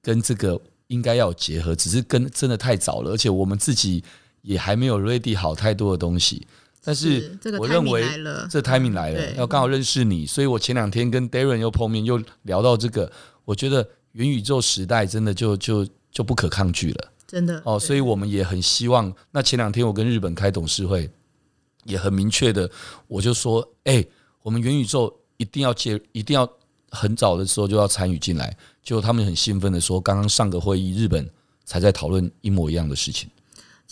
[0.00, 4.02] 跟这个应该要结合，只是跟真的太早了，而且我们自己
[4.40, 6.46] 也还没有 ready 好太多的东西。
[6.84, 8.02] 但是我认为
[8.50, 13.10] 这 timing 来了，要刚好认识你，所以我前两天跟 Darren 又碰面，又聊到这个，
[13.44, 17.12] 我觉得元宇宙时代真的就就就不可抗拒了。
[17.26, 19.10] 真的哦，所以我们也很希望。
[19.30, 21.08] 那前两天我跟日本开董事会，
[21.84, 22.68] 也很明确的，
[23.06, 24.08] 我就说，哎、欸，
[24.42, 26.46] 我们元宇宙一定要接，一定要
[26.90, 28.54] 很早的时候就要参与进来。
[28.82, 31.26] 就他们很兴奋的说，刚刚上个会议，日本
[31.64, 33.30] 才在讨论一模一样的事情。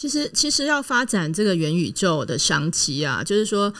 [0.00, 3.70] 其实，其实要发展这个元宇宙的商机啊，就是说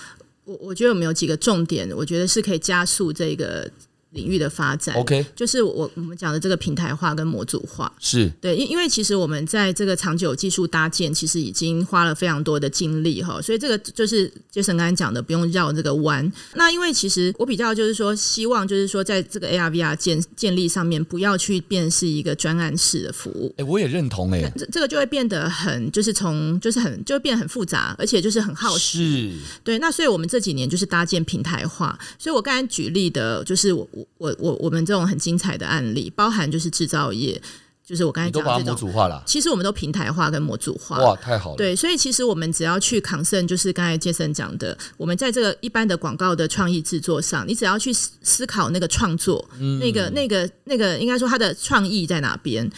[0.45, 3.71] 我我觉得我们有几个重点，我觉得是可以加速这个。
[4.13, 16.31] 领域的发展，OK，就是我我们讲的这个平台化跟模组化，是对，因因为其实我们在这个长久技术搭建，其实已经花了非常多的精力哈，所以这个就是 Jason 刚才讲的，不用绕这个弯。
[16.55, 23.55] 那因为其实我比较就是说，希望就是说，在这个 AR VR 建建立上面，不要去变是一个专案式的服务。
[23.59, 29.31] 哎，我也认同哎，这这个就会变得很，就是从就是很就会变很复杂，而且就是很耗时。
[29.63, 31.97] 对，那所以我们这几年就是搭建平台化。
[32.19, 33.89] 所以我刚才举例的，就是我。
[34.19, 37.41] 我我我们这种很精彩的案例，包含就是制造业，
[37.85, 39.23] 就是我刚才讲的模组化了。
[39.27, 40.99] 其实我们都平台化跟模组化。
[40.99, 41.57] 哇，太好了！
[41.57, 52.71] 对，所以其实我们只要去 concern，就是刚才杰森讲的，我们在这个一般的广告的创意制作上，你只要去思考那个创作，嗯、那个那个那个，应该说它的创意在哪边。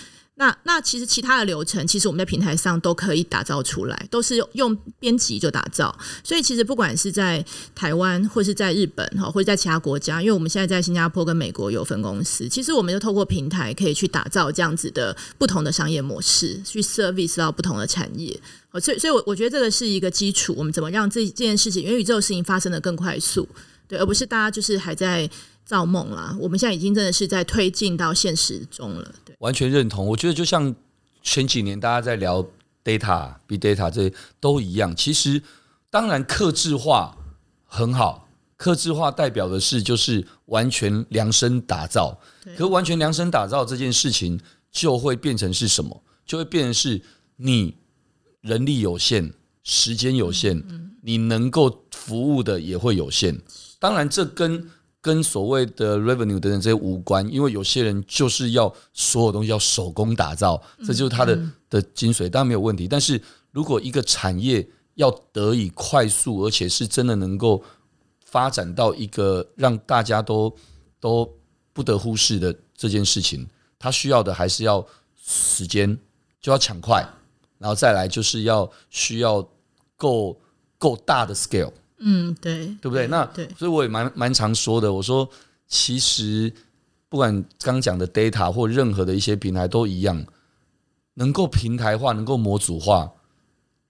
[0.42, 5.96] 那那其实其他的流程，其实我们在平台上都可以打造出来，都是用编辑就打造。
[6.24, 7.44] 所以其实不管是在
[7.76, 18.36] 台湾，或是在日本哈，或者在其他国家，因为我们现在在新加坡跟美国有分公司，其实我们就透过平台可以去打造这样子的不同的商业模式，去 service 到不同的产业。
[18.80, 20.52] 所以所以，我我觉得这个是一个基础。
[20.58, 23.48] 我们怎么让这这件事情，元宇宙事情发生的更快速，
[23.86, 25.30] 对，而不是大家就是还在。
[25.72, 26.36] 造梦啦！
[26.38, 29.14] 我们现在已经真的是在推进到现实中了。
[29.24, 30.06] 对，完全认同。
[30.06, 30.74] 我觉得就像
[31.22, 32.46] 前几年大家在聊
[32.84, 34.94] data、big data 这些都一样。
[34.94, 35.42] 其实，
[35.88, 37.16] 当然克制化
[37.64, 42.20] 很好，克制化代表的是就是完全量身打造。
[42.54, 44.38] 可完全量身打造这件事情，
[44.70, 46.02] 就会变成是什么？
[46.26, 47.00] 就会变成是
[47.36, 47.76] 你
[48.42, 49.32] 人力有限，
[49.62, 50.62] 时间有限，
[51.00, 53.40] 你能够服务的也会有限。
[53.78, 54.68] 当然，这跟
[55.02, 61.38] 跟所谓的 revenue 等等这些无关，因为有些人就是要所有东西要手工打造，这就是他的
[61.68, 62.86] 的精髓，当然没有问题。
[62.86, 67.62] 但是如果一个产业要得以快速，而且是真的能够
[68.24, 70.54] 发展到一个让大家都
[71.00, 71.28] 都
[71.72, 73.44] 不得忽视的这件事情，
[73.80, 74.86] 它需要的还是要
[75.20, 75.98] 时间，
[76.40, 77.04] 就要抢快，
[77.58, 79.44] 然后再来就是要需要
[79.96, 80.40] 够
[80.78, 81.72] 够大的 scale。
[82.04, 83.06] 嗯，对，对不对？
[83.06, 84.92] 那对，所以我也蛮蛮常说的。
[84.92, 85.28] 我说，
[85.68, 86.52] 其实
[87.08, 90.26] 不管刚讲的 data 或任何的一些平台都一样，
[91.14, 93.12] 能够平台化、能够模组化，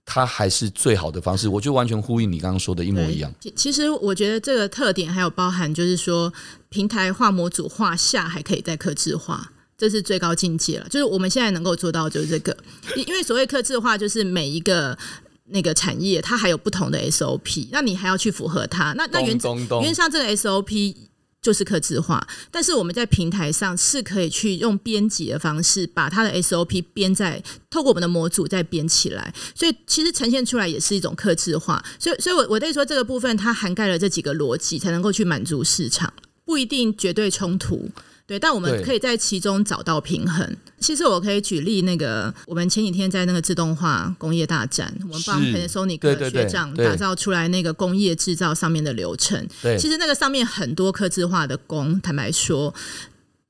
[0.05, 1.49] 它还是最好的方式。
[1.49, 3.33] 我就完全呼应你刚刚说的一模一样。
[3.57, 6.31] 其实我觉得这个特点还有包含，就是说
[6.69, 10.89] 平台化、模组化下还可以再克制化，这是最高境界了。
[10.91, 12.55] 就是我们现在能够做到就是这个，
[12.95, 14.99] 因为所谓克制化，就是每一个。
[15.45, 18.93] 那个产业它还有不同的 SOP，那你还要去符合它。
[18.95, 20.95] 那那原原则上这个 SOP
[21.43, 31.85] 就是客制化，但是我们在平台上是可以去用编辑的方式把它的 SOP 编在透过我们的模组再编起来，所以其实呈现出来也是一种客制化。
[31.99, 36.13] 所以所以我我在说这个部分它涵盖了这几个逻辑，才能够去满足市场，
[36.45, 37.91] 不一定绝对冲突。
[38.33, 40.57] 对，但我们可以在其中找到平衡。
[40.81, 49.47] 其实我可以举例，那个我们前几天在那个自动化工业大战，我们帮 Panasonic 学长打造出来那个工业制造上面的流程。
[49.61, 52.75] 对，其实那个上面很多刻字化的工，坦白说。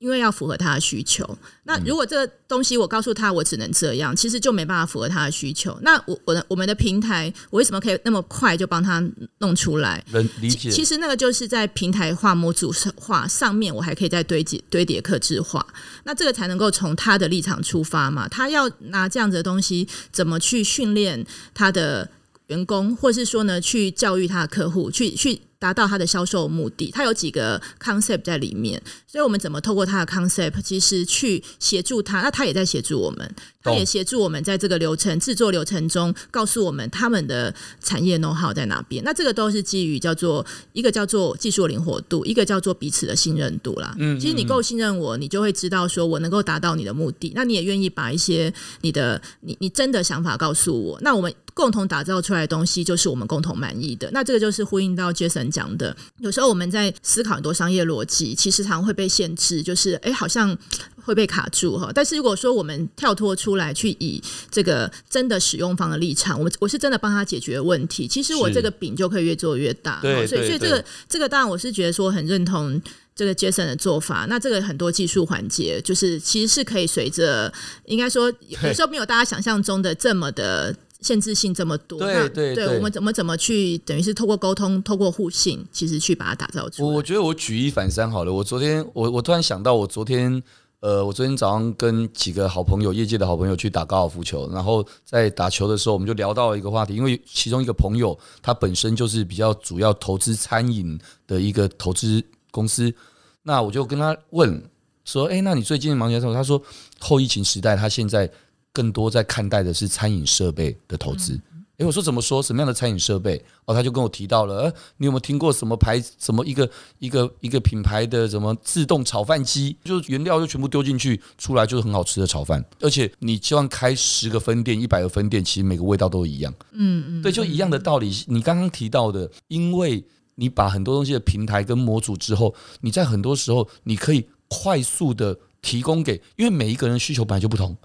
[0.02, 5.78] 因为要符合他的需求，那如果这个东西我告诉他我只能这样，其实就没办法符合他的需求。
[5.82, 9.00] 那我我的我们的平台，我为什么可以那么快就帮他
[9.38, 10.04] 弄出来？
[10.10, 10.68] 能理解。
[10.72, 15.64] 其实那个就是在平台化、模组化上面，我还可以再堆积堆叠克制化。
[16.02, 18.26] 那这个才能够从他的立场出发嘛？
[18.26, 22.10] 他要拿这样子的东西，怎么去训练他的？
[22.48, 25.42] 员工，或是说呢，去教育他的客户，去去。
[25.62, 39.04] 达到他的销售目的，他有几个 concept 在里面，所以我们怎么透过他的 concept，其实去协助他，那他也在协助我们，他也协助我们在这个流程制作流程中，告诉我们他们的产业 know how 在哪边。
[39.04, 43.94] 那这个都是基于叫做一个叫做技术灵活度，一个叫做彼此的信任度啦。
[44.00, 51.32] 嗯，其实你够信任我，你就会知道说我能够达到你的目的，那你也愿意把一些你的你你真的想法告诉我，那我们。
[51.54, 54.10] 共同打造出来的东西，就是我们共同满意的。
[54.10, 60.56] 那这个就是呼应到 Jason 讲的，有时候我们在思考很多商业逻辑，其实常会被限制，就是哎，好像
[61.04, 61.92] 会被卡住哈。
[61.94, 70.00] 但是如果说我们跳脱出来，去以这个真的使用方的立场，我们我是真的帮他解决问题，其实我这个饼就可以越做越大。
[70.00, 72.80] 对，所以所以这个这个当然我是觉得说很认同
[73.14, 74.26] 这个 Jason 的做法。
[74.28, 77.52] 那这个很多技术环节，就是其实是可以随着，
[77.84, 80.74] 应该说有时候没有大家想象中的这么的。
[81.02, 86.88] 限制性这么多，对对对，我们怎么怎么去，等于是透过沟通，透过互信，其实去把它打造出来。
[86.88, 88.32] 我我觉得我举一反三好了。
[88.32, 90.42] 我昨天我我突然想到，我昨天
[90.80, 102.94] 呃，我昨天早上跟几个好朋友，业界的好朋友去打高尔夫球，然后在打球的时候，我们就聊到了一个话题，因为其中一个朋友他本身就是比较主要投资餐饮的一个投资公司，
[103.42, 104.62] 那我就跟他问
[105.04, 106.32] 说，哎，那你最近忙些什么？
[106.32, 106.62] 他说
[107.00, 108.30] 后疫情时代，他现在。
[108.72, 111.40] 更多在看待的是餐饮设备的投资。
[111.78, 112.42] 诶，我说怎么说？
[112.42, 113.42] 什么样的餐饮设备？
[113.64, 116.00] 哦，他就跟我提到了，呃，你有没有听过什么牌？
[116.18, 119.74] 什么一个一个一个品牌的什么自动炒饭机？
[119.82, 122.62] 就是原料就全部丢进去，出来就是很好吃的炒饭。
[122.80, 126.54] 而且你希望开十个分店、一百个分店，其实每个味道都一样。
[126.72, 128.12] 嗯嗯，对，就一样的道理。
[128.26, 130.04] 你刚刚提到的，因为
[130.34, 137.76] 你把很多东西的平台跟模组之后，你在很多时候你可以快速的提供给，因为每一个人需求本来就不同。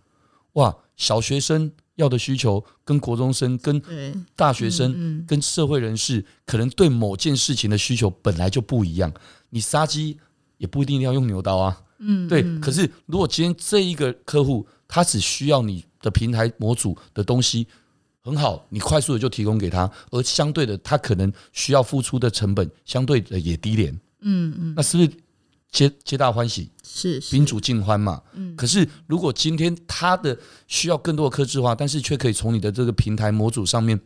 [0.58, 3.82] 哇，小学生要的需求跟国中生、跟
[4.36, 9.12] 大学生、跟社会人士，可能对某件事情的需求本来就不一样。
[9.52, 10.17] 你杀鸡
[10.58, 12.43] 也不一定要用牛刀啊，嗯，对。
[12.60, 17.67] 可是如果今天这一个客户他只需要你的平台模组的东西
[18.24, 25.12] 很好，你快速的就提供给他，而相对的他可能需要付出的成本相对的也低廉，嗯嗯，那是不是？
[25.71, 28.21] 皆皆大欢喜，是宾主尽欢嘛。
[28.34, 33.99] 嗯，可是如果今天他的需要更多的克制化，但是却可以从你的这个平台模组上面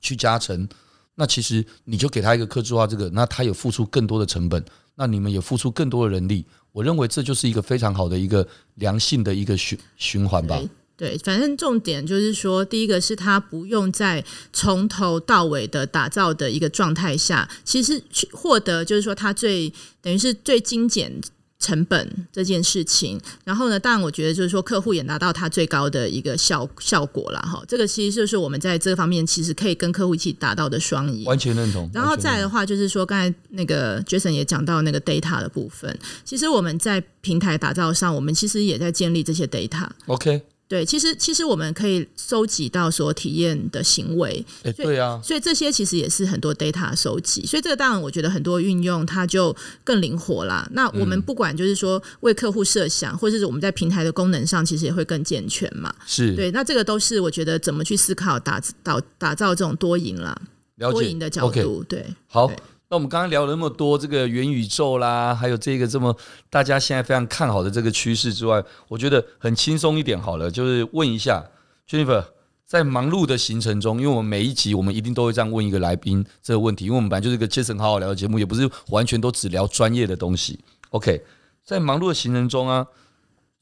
[0.00, 0.68] 去加成，
[1.14, 10.60] 那其实你就给他一个克制化，这个那他有付出更多的成本，那你们也付出更多的人力，我认为这就是一个非常好的一个良性的一个循循环吧。
[10.96, 21.12] 对，反正重点就是说，第一个是他不用在从头到尾的打造的一个状态下，其实去获得就是说他最等于是最精简
[21.58, 23.20] 成本这件事情。
[23.44, 27.60] 然后呢，当然我觉得就是说客户也拿到他最高的一个效效果了哈。
[27.66, 31.24] 这个其实就是我们在这个方面其实可以跟客户一起达到的双赢。
[31.24, 31.90] 完全认同。
[31.92, 39.88] 然后再来的话，就是说刚才那个 Jason 也讲到那个 data 的部分，其实我们在平台打造上，我们其实也在建立这些 data。
[40.06, 40.42] OK。
[40.72, 49.54] 对，其实其实我们可以收集到所体验的行为，欸、对啊，所以这些其实也是很多 data 收集，所以这个当然我觉得很多运用它就
[49.84, 50.66] 更灵活啦。
[50.72, 55.94] 那我们不管就是说为客户设想，嗯、或者是我们在平台的功能上，其实也会更健全嘛。
[56.06, 60.34] 是对，那这个都是我觉得怎么去思考打打打造这种多赢啦，
[60.78, 61.84] 多赢的角度，okay.
[61.84, 62.50] 对，好。
[62.92, 66.14] 那我们刚刚聊了那么多这个元宇宙啦，还有这个这么
[66.50, 71.42] 大家现在非常看好的这个趋势之外，我觉得很轻松一点好了，就是问一下
[71.88, 72.22] Jennifer，
[72.66, 80.60] 在忙碌的行程中，因为我们每一集我们一定都会这样问一个来宾这个问题，因为我们本来就是一个 Jason 好好聊的节目，也不是完全都只聊专业的东西。
[80.90, 81.24] OK，
[81.64, 82.86] 在忙碌的行程中啊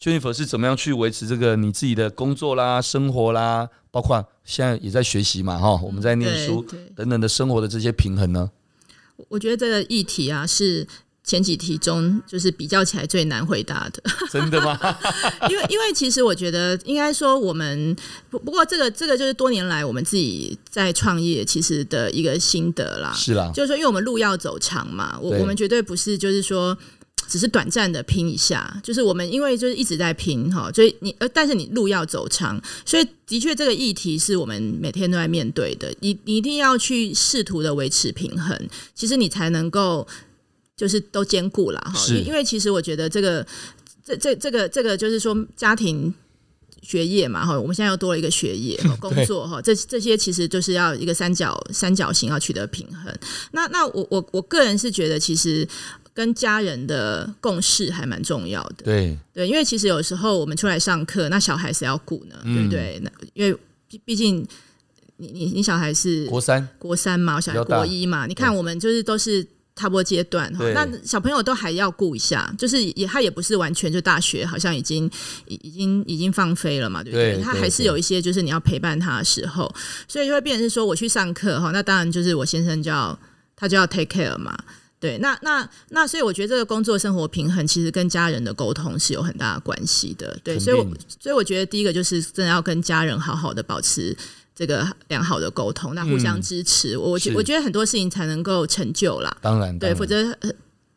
[0.02, 6.66] ，Jennifer 是怎么样去维持这个你自己的工作啦、生活啦，包括现在也在学习嘛，哈，我们在念书
[6.96, 8.50] 等等的生活的这些平衡呢？
[9.28, 10.86] 我觉得这个议题啊，是
[11.22, 14.02] 前几题中就是比较起来最难回答的。
[14.32, 14.78] 真的吗？
[15.50, 17.96] 因为因为其实我觉得应该说我们
[18.30, 23.12] 不不过这个这个就是多年来我们自己在创业其实的一个心得啦。
[23.12, 26.76] 是啦，就是说因为我们路要走长嘛，我我们绝对不是就是说。
[27.30, 35.94] 只是短暂的拼一下，就是我们因为就是一直在拼哈，所以你呃，但是你路要走长，所以的确这个议题是我们每天都在面对的。
[36.00, 38.58] 你你一定要去试图的维持平衡，
[38.96, 40.04] 其实你才能够
[40.76, 42.04] 就是都兼顾了哈。
[42.26, 43.46] 因为其实我觉得这个
[44.04, 46.12] 这这这个这个就是说家庭
[46.82, 53.16] 学业嘛哈，我们现在又多了一个学业 工作哈，这这些其实就是要一个三角三角形要取得平衡。
[53.52, 55.68] 那那我我我个人是觉得其实。
[56.20, 62.36] 跟家人的共识还蛮重要的，对对，因为其实有时候我们出来上课，那小孩谁要顾呢？
[62.44, 63.00] 对不对？
[63.02, 63.58] 那因为
[63.88, 64.46] 毕毕竟
[65.16, 69.46] 你你你小孩是国三，国三嘛，我小孩国一嘛，你看我们就是都是。
[69.76, 75.10] 差不多阶段哈，那小朋友都还要顾一下，就是也他也不是完全就大学，好像已经
[75.46, 77.40] 已已经已经放飞了嘛，对不对？
[77.40, 79.72] 他还是有一些就是你要陪伴他的时候，
[80.06, 83.18] 所以就会变成是说我去上课哈，那当然就是我先生就要
[83.56, 84.54] 他就要 take care 嘛，
[85.00, 90.86] 对，那那那所以我觉得这个工作生活平衡其实跟家人的沟通是有很大的关系的，对，所以我
[91.18, 94.16] 所以我觉得第一个就是真的要跟家人好好的保持。
[94.52, 99.34] 这个良好的沟通，那互相支持，嗯、我觉我觉得很多事情才能够成就啦。
[99.40, 100.22] 当然，对，否则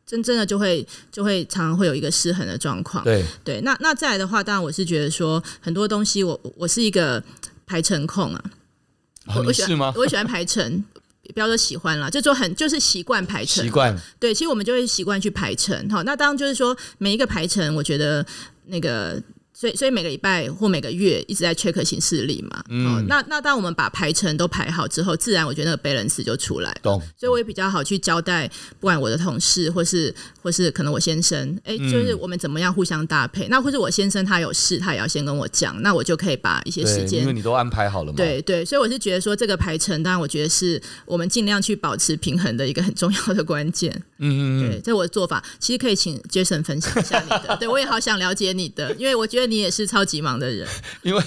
[0.06, 3.02] 真真的就会就会常常会有一个失衡的状况。
[3.06, 7.24] 对对，那那再来的话，当然我是觉得说很多东西我，我我是一个
[7.66, 8.44] 排程控啊。
[9.28, 9.94] 哦、我喜欢吗？
[9.96, 10.84] 我喜欢排程，
[11.34, 13.64] 不要说喜欢了，就说很就是习惯排程。
[13.64, 15.90] 习惯对，其实我们就会习惯去排程。
[15.90, 18.26] 好，那当然就是说每一个排程，我觉得
[18.66, 19.22] 那个。
[19.54, 22.64] 所以，所以每个礼拜或每个月一直在 check 行事历嘛。
[22.70, 22.86] 嗯。
[22.88, 26.76] 哦、那那当我们把排程都排好之后，自然我觉得那个 balance 就出来。
[26.82, 27.02] 懂。
[27.18, 28.48] 所以我也比较好去交代，
[28.80, 33.46] 不管我的同事或是或是可能我先生，哎、欸，就是我们怎么样互相搭配。
[33.46, 38.18] 嗯、那或者我先生他有事，他也要先跟我讲，那我就可以把一些时间，因为你都安排好了嘛。
[38.18, 43.92] 对对，所以我是觉得说这个排程，当然我觉得是我们尽量去保持平衡的一个很重要的关键。
[44.18, 44.72] 嗯嗯。
[44.72, 47.56] 对，这我的做法，其实可以请 Jason 分享一下你的。
[47.58, 50.38] 对我也好想了解你的，因为我觉得你也是超级忙。
[50.40, 50.68] 的人，
[51.04, 51.24] 因为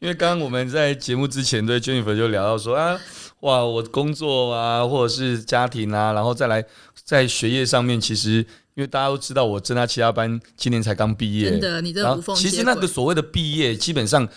[0.00, 2.98] 因为刚刚我们在节目之前对 Jennifer 就聊到说啊，
[3.40, 6.64] 哇，我工作啊，或者是家庭啊，然后再来
[7.04, 8.32] 在学业上面，其实
[8.74, 12.36] 因为大家都知道我正大其他班今年才刚毕业，真的，你这无缝。
[12.36, 14.28] 其实那个所谓的毕业，基本上。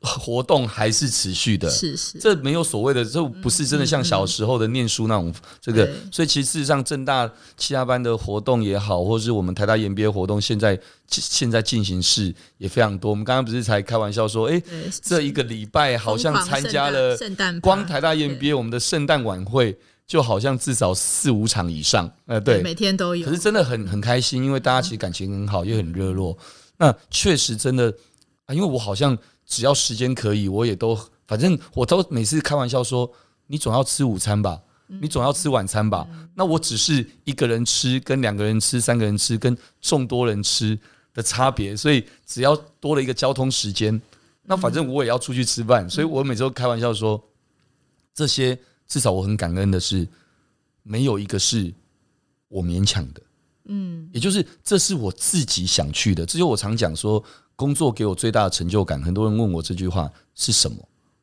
[0.00, 10.78] 活动还是持续的，是是，这没有所谓的，这不是真的像小时候的念书那种这个，所以其实事实上正大其他班的活动也好，或者是我们台大研毕业活动，现在
[11.08, 13.10] 现在进行式也非常多。
[13.10, 14.62] 我们刚刚不是才开玩笑说，哎，
[15.02, 19.76] 这一个礼拜好像参加了圣诞，光台大研毕业我们的圣诞晚会
[20.06, 23.26] 就好像至少四五场以上，呃，对，每天都有。
[23.26, 26.38] 可是真的很很开心，因为大家其实感情很好，也很热络。
[26.76, 27.92] 那确实真的
[28.46, 29.18] 啊，因为我好像。
[29.48, 30.96] 只要时间可以，我也都
[31.26, 33.10] 反正我都每次开玩笑说，
[33.46, 36.06] 你总要吃午餐吧，你总要吃晚餐吧。
[36.34, 40.78] 那我只是一个人吃，跟两个人吃，三个人吃，跟众多人吃
[41.14, 41.74] 的差别。
[41.74, 43.98] 所以只要多了一个交通时间，
[44.42, 45.88] 那反正我也要出去吃饭。
[45.88, 47.18] 所以我每次都开玩笑说，
[48.14, 50.06] 这些至少我很感恩的是，
[50.82, 51.72] 没有一个是
[52.48, 53.22] 我勉强的。
[53.64, 56.26] 嗯，也就是这是我自己想去的。
[56.26, 57.24] 这就我常讲说。
[57.58, 60.76] 工作给我最大的成就感，很多人问我这句话是什么，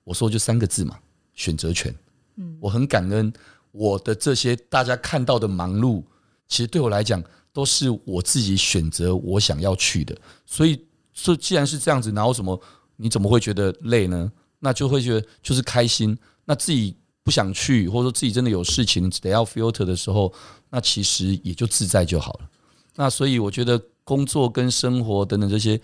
[0.04, 1.00] 我说就三个字嘛，
[1.34, 1.96] 选择权。
[2.36, 3.32] 嗯，我很感恩
[3.72, 6.04] 我的这些大家看到的忙碌，
[6.50, 7.24] 其实对我来讲
[7.54, 10.14] 都是我自己选择我想要去的。
[10.46, 10.78] 所以
[11.14, 12.62] 说，既然是这样子，然后什么？
[12.98, 14.30] 你怎么会觉得累呢？
[14.60, 16.18] 那就会觉得就是开心。
[16.44, 20.34] 那自己不想去，或者说自己真的有事情得要 filter 的时候，
[20.70, 22.50] 那其实也就自在就好了。
[22.96, 25.80] 那所以我觉得工作跟生活等等这些。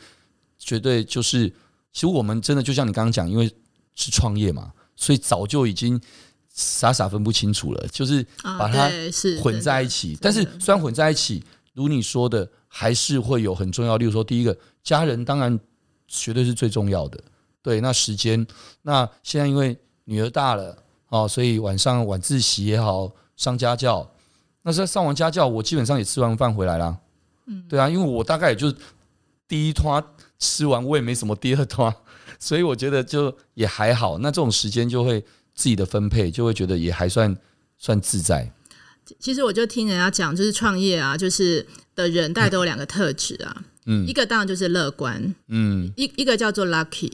[0.63, 1.49] 绝对就是，
[1.91, 3.51] 其实我们真的就像你刚刚讲，因为
[3.95, 5.99] 是创业嘛，所以早就已经
[6.53, 8.89] 傻傻分不清楚了，就是把它
[9.41, 10.15] 混在一起。
[10.21, 11.43] 但是虽然混在一起，
[11.73, 13.97] 如你说的，还是会有很重要。
[13.97, 15.59] 例如说，第一个家人当然
[16.07, 17.19] 绝对是最重要的。
[17.63, 18.45] 对，那时间，
[18.83, 20.77] 那现在因为女儿大了
[21.09, 24.09] 哦，所以晚上晚自习也好，上家教。
[24.61, 26.97] 那在上完家教，我基本上也吃完饭回来啦。
[27.47, 28.71] 嗯，对啊，因为我大概也就
[29.51, 30.01] 第一趟。
[30.43, 31.93] 吃完我也没什么第二段，
[32.39, 34.17] 所以我觉得就也还好。
[34.17, 35.21] 那这种时间就会
[35.53, 37.37] 自己的分配，就会觉得也还算
[37.77, 38.51] 算自在。
[39.19, 43.55] 其实我就听人家讲，就是创业啊，就是的人大概都有两个特质啊。
[43.85, 47.11] 嗯，一个当然就是乐观，嗯，一一个叫做 lucky。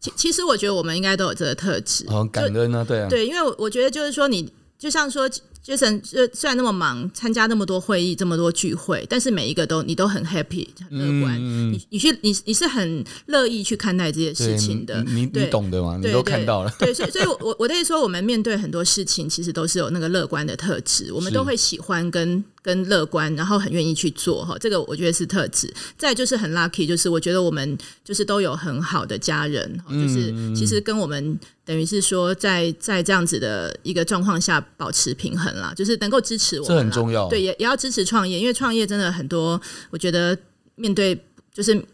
[0.00, 2.04] 其其实我觉得我们应该都有这个特质。
[2.08, 5.30] 哦，感恩啊，对啊，对，因为我觉得就是说你就像说。
[5.66, 6.00] Jason
[6.32, 11.36] 虽然那么忙，参加那么多会议，这么多聚会，但是每一个都你都很 happy，很乐观。
[11.40, 15.02] 嗯、你你去你你是很乐意去看待这些事情的。
[15.02, 15.98] 你你懂的嘛？
[16.00, 16.72] 你都看到了。
[16.78, 22.44] 对，所以所以我我的意思说，我们面对很多事情，其实都是有那个乐观的特质，我们都会喜欢跟。
[22.66, 25.72] 跟乐观，然后很愿意去做哈，这个我觉得是特质。
[25.96, 37.28] 再就是很 lucky，就是我觉得我们就是都有很好的家人，就是其实跟我们等于是说在在这样子的一个状况下保持平衡啦，就是能够支持我们，这很重要。
[37.28, 40.36] 对，也也要支持创业，因为创业真的很多，我觉得
[40.74, 41.18] 面对
[41.52, 41.84] 就是。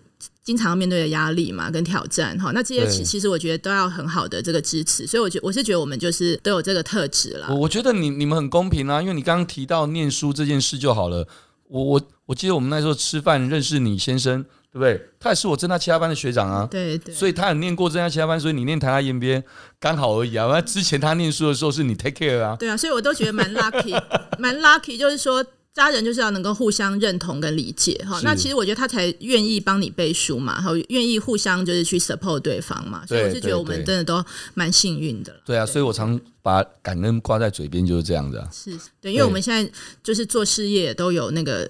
[0.44, 7.54] 经常要面对的压力嘛，跟挑战哈，那这些其其实我觉得都要很好的这个支持，所以我觉我是觉得我们就是都有这个特质了。
[7.54, 11.28] 我觉得你你们很公平啊，因为你刚刚提到念书这件事就好了。
[11.68, 15.08] 我我我记得我们那时候吃饭认识你先生对不对？
[15.20, 19.42] 他也是我正大其他班的学长啊，对对，所以他有念过正大其他班，所以你念台大 EMBA
[19.78, 20.46] 刚好而已啊。
[20.50, 24.02] 那之前他念书的时候是你 take care 啊，对啊，所以我都觉得蛮 lucky，
[24.38, 25.44] 蛮 lucky，就是说。
[25.74, 35.34] 家人就是要能够互相认同跟理解哈，那其实我觉得他才愿意帮你背书嘛，哈，愿意互相就是去 support 对方嘛，所以我是觉得我们真的都蛮幸运的。
[35.46, 38.46] 对啊，所以我常把感恩挂在嘴边，就是这样子啊。
[38.52, 41.66] 是对，因为我们现在就是做事业都有那个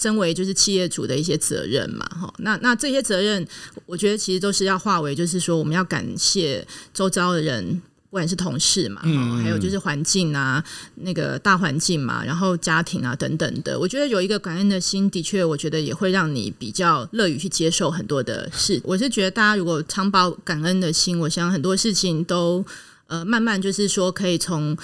[0.00, 3.46] 身为就是企业主的一些责任嘛，哈，那那这些责任，
[3.84, 7.82] 我觉得其实都是要化为就是说我们要感谢周遭的人。
[8.10, 10.60] 不管是同事嘛，嗯、还有就是环境啊，
[10.96, 18.80] 那个大环境嘛，然后家庭啊等等的，我觉得有一个感恩的心，的确，我觉得也会让你比较乐于去接受很多的事。
[18.82, 22.66] 我是觉得大家如果常抱感恩的心，我想很多事情都
[23.06, 24.76] 呃慢慢就是说可以从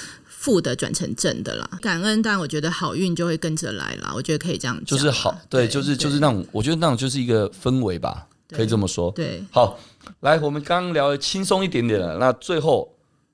[0.46, 1.68] 负的转成正的啦。
[1.82, 4.12] 感恩，但我觉得好运就会跟着来啦。
[4.14, 9.10] 我觉得可以这样讲，就是好，对，对就是就是那种，我觉得那种就是一个氛围吧，可以这么说。
[9.10, 9.76] 对，好，
[10.20, 12.88] 来，我们刚刚聊的轻松一点点了，那最后。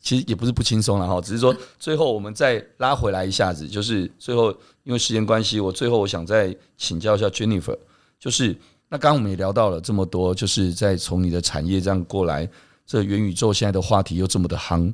[0.05, 4.51] 其实也不是不轻松了哈，只是说最后我们再拉回来一下子，就是最后
[4.83, 7.79] 因为时间关系，我最后我想再请教一下 Jennifer，
[8.19, 8.49] 就是
[8.89, 12.51] 那刚刚我们也聊到了这么多，就是在从你的产业这样过来，
[12.85, 14.93] 这元宇宙现在的话题又这么的夯，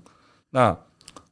[0.50, 0.76] 那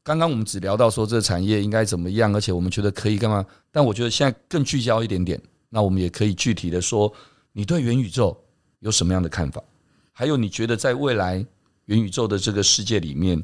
[0.06, 3.44] 刚刚我们只聊到说这个产业应该怎么样，而且我们觉得可以干嘛？
[3.72, 7.12] 但我觉得现在更聚焦一点点，那我们也可以具体的说，
[7.50, 8.40] 你对元宇宙
[8.78, 9.60] 有什么样的看法？
[10.12, 11.44] 还有你觉得在未来
[11.86, 13.42] 元宇宙的这个世界里面，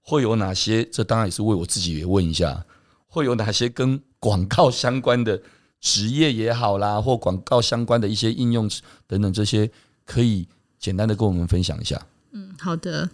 [0.00, 0.84] 会有哪些？
[0.84, 2.64] 这当然也是为我自己也问一下，
[3.08, 5.42] 会有哪些跟广告相关的
[5.80, 8.70] 职业也好啦，或广告相关的一些应用
[9.08, 9.68] 等等，这些
[10.06, 10.46] 可以
[10.78, 12.00] 简单的跟我们分享一下。
[12.30, 13.10] 嗯，好的。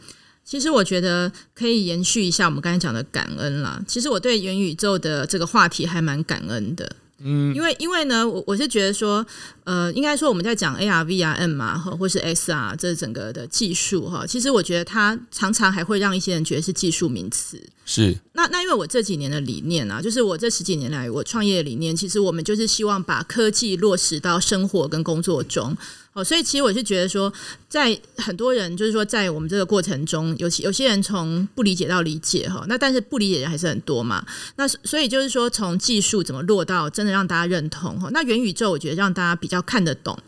[0.47, 3.83] 其实我觉得可以延续一下我们刚才讲的感恩啦。
[3.87, 6.89] 其实我对元宇宙的这个话题还蛮感恩的。
[7.19, 9.27] 嗯，因为因为呢，我我是觉得说，
[9.65, 17.59] 呃，应该说我们在讲 AR、VR、M 嘛，或或是 SR 这整个的技术哈，其实我觉得它常常还会让一些人觉得是技术名词。
[17.87, 18.15] 是。
[18.35, 25.75] 那那因为我这几年的理念啊，就是我这十几年来我创业的理念，其实我们就是希望把科技落实到生活跟工作中。
[26.17, 27.31] 哦，所以其实我是觉得说，
[27.69, 34.25] 在很多人就是说，在我们这个过程中，尤其有些人从不理解到理解哈，那但是不理解人还是很多嘛。
[34.57, 40.19] 那所以就是说，从技术怎么落到真的让大家认同哈，那元宇宙我觉得让大家比较看得懂。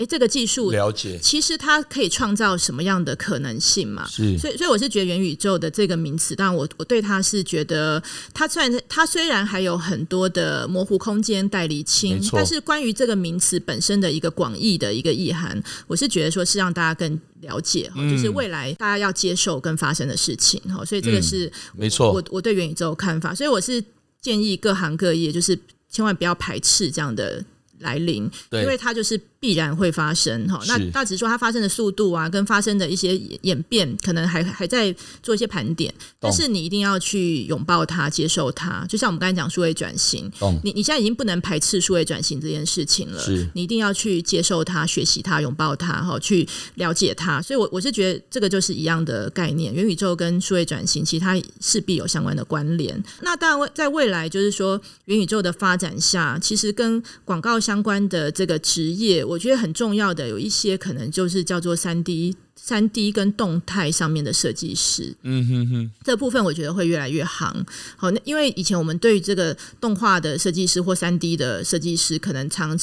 [0.00, 4.08] 诶，这个技术了解，其实它可以创造什么样的可能性嘛？
[4.08, 20.82] 是，所以所以我是觉得元宇宙的这个名词，但我我对它是觉得，它虽然它虽然还有很多的模糊空间待厘清，但是关于这个名词本身的一个广义的一个意涵，我是觉得说是让大家更了解，嗯、就是未来大家要接受跟发生的事情哈。
[20.82, 23.84] 所以这个是、嗯、没错，我我对元宇宙的看法，所以我是
[24.22, 25.58] 建议各行各业就是
[25.90, 27.44] 千万不要排斥这样的
[27.80, 29.20] 来临，因为它就是。
[29.40, 35.92] 必然会发生哈，那那只是说它发生的速度啊，跟发生的一些演变，可能还还在做一些盘点。
[36.18, 38.84] 但是你一定要去拥抱它，接受它。
[38.86, 40.30] 就像我们刚才讲数位转型，
[40.62, 43.18] 你你现在已经不能排斥数位转型这件事情了，
[43.54, 47.40] 你一定要去接受它、学习它、拥抱它，哈，去了解它。
[47.40, 53.02] 所以我，我我是觉得这个就是一样的概念，元宇宙跟数位转型，其实它势必有相关的关联。
[53.22, 59.24] 那当然，在未来就是说元宇宙的发展下，其实跟广告相关的这个职业。
[59.30, 67.64] 我觉得很重要的有一些可能就是叫做三 D、三 D 跟动态上面的设计师，嗯哼哼，这部分我觉得会越来越行。
[67.96, 72.76] 好，那因为以前我们对于这个动画的设计师或三 D 的设计师，可能常。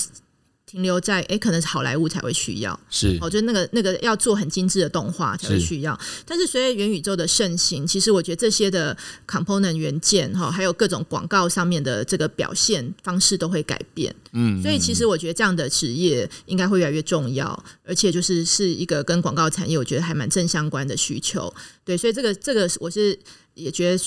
[0.69, 5.97] 停留在诶，可能是好莱坞才会需要，是哦，就那个那个要做很精致的动画才会需要。
[5.97, 8.95] 是但是随着元宇宙的盛行，其实我觉得这些的
[9.25, 14.13] component 元件哈，还有各种广告上面的这个表现方式都会改变。
[14.33, 21.51] 嗯，所以其实我觉得这样的职业应该会越来越重要，而且就是是一个跟广告产业我觉得还蛮正相关的需求。
[21.85, 23.17] 对，所以这个这个我是
[23.53, 24.03] 也觉得。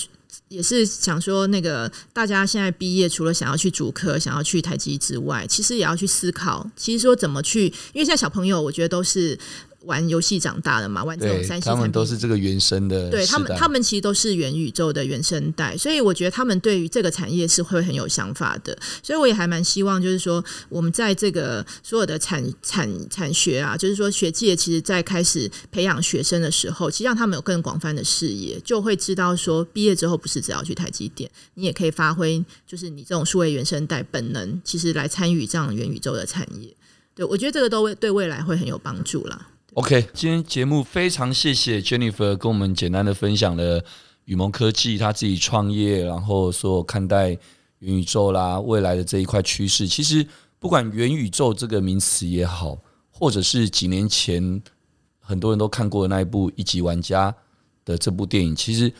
[0.47, 9.37] 也是想说，那个大家现在毕业，除了想要去主科、想要去台积之外，其实也要去思考，其实说怎么去，因为现在小朋友，我觉得都是。
[9.83, 18.77] 玩游戏长大的嘛，玩这种三 C 他们都是这个原生的，对他们，他们其实都是元宇宙的原生代，所以我觉得他们对于这个产业是会很有想法的。
[19.01, 36.69] 所以我也还蛮希望，就是说我们在这个所有的产产产学啊，就是说学界其实在开始培养学生的时候，其实让他们有更广泛的视野，就会知道说毕业之后不是只要去台积电，你也可以发挥就是你这种数位原生代本能，其实来参与这样元宇宙的产业。
[37.13, 39.47] 对，我觉得这个都会对未来会很有帮助啦。
[39.75, 43.81] OK，今天节目非常谢谢 Jennifer 跟我们简单的分享了
[44.25, 47.29] 宇盟科技他自己创业，然后说看待
[47.79, 49.87] 元宇宙啦，未来的这一块趋势。
[49.87, 50.27] 其实
[50.59, 52.77] 不管元宇宙这个名词也好，
[53.09, 54.61] 或者是几年前
[55.21, 57.31] 很多人都看过的那一部《一级玩家》
[57.85, 58.93] 的这部电影，其实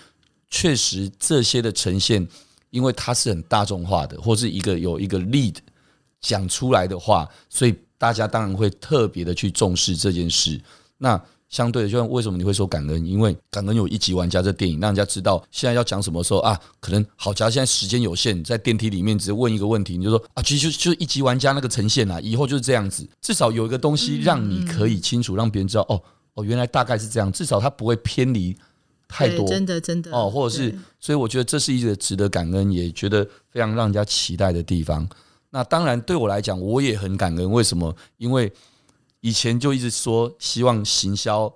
[0.47, 2.25] 确实这些的呈现，
[2.69, 5.57] 因为它是很大众化的，或是一个有一个 lead
[6.21, 10.59] 讲出来的话，所以大家当然会特别的去重视这件事。
[10.97, 13.05] 那相对的，就像为什么你会说感恩？
[13.05, 16.59] 因为感恩有一级玩家这电影，让人家知道现在要讲什么时候啊？
[16.79, 26.01] 可能好，假如现在时间有限，在电梯里面直接问一个问题，你就说啊，其实就就一级玩家那个呈现啊，以后就是这样子，至少有一个东西让你可以清楚，让别人知道哦
[26.33, 28.57] 哦，原来大概是这样，至少它不会偏离
[29.07, 35.07] 太多，真的真的哦，或者是，所以我觉得这是一个值得感恩，也觉得非常让人家期待的地方。
[35.51, 37.93] 那当然对我来讲，我也很感恩，为什么？
[38.17, 38.51] 因为
[39.19, 41.53] 以前就一直说希望行销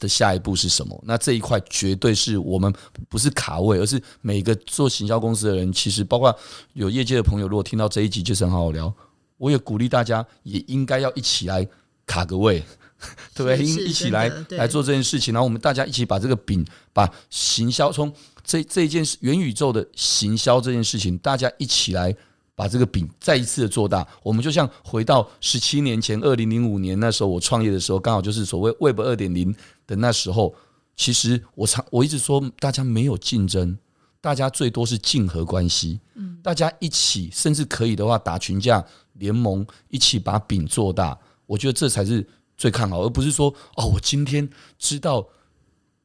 [0.00, 0.98] 的下一步是什么？
[1.06, 2.72] 那这一块绝对是我们
[3.10, 6.34] 不是卡位，而是每个做行销公司的人，其实包括
[6.72, 8.92] 有业界的朋友，如果听到这一集就是很好聊。
[9.36, 11.68] 我也鼓励大家，也应该要一起来
[12.06, 12.64] 卡个位，
[13.36, 13.58] 对不对？
[13.62, 16.64] 一起来来做这件事情，然后我们大家一起把这个饼，
[16.94, 18.10] 把行销从
[18.42, 22.16] 这这一件元宇宙的行销这件事情，大家一起来。
[22.56, 29.54] 把这个饼再一次的做大，我们就像回到十七年前，二零零五年那时候我创业的时候，刚好就是所谓 Web 二点零
[29.86, 30.52] 的那时候。
[30.98, 33.76] 其实我常我一直说，大家没有竞争，
[34.18, 36.00] 大家最多是竞合关系。
[36.14, 38.82] 嗯，大家一起，甚至可以的话打群架
[39.12, 41.18] 联盟，一起把饼做大。
[41.44, 42.26] 我觉得这才是
[42.56, 44.48] 最看好，而不是说哦，我今天
[44.78, 45.28] 知道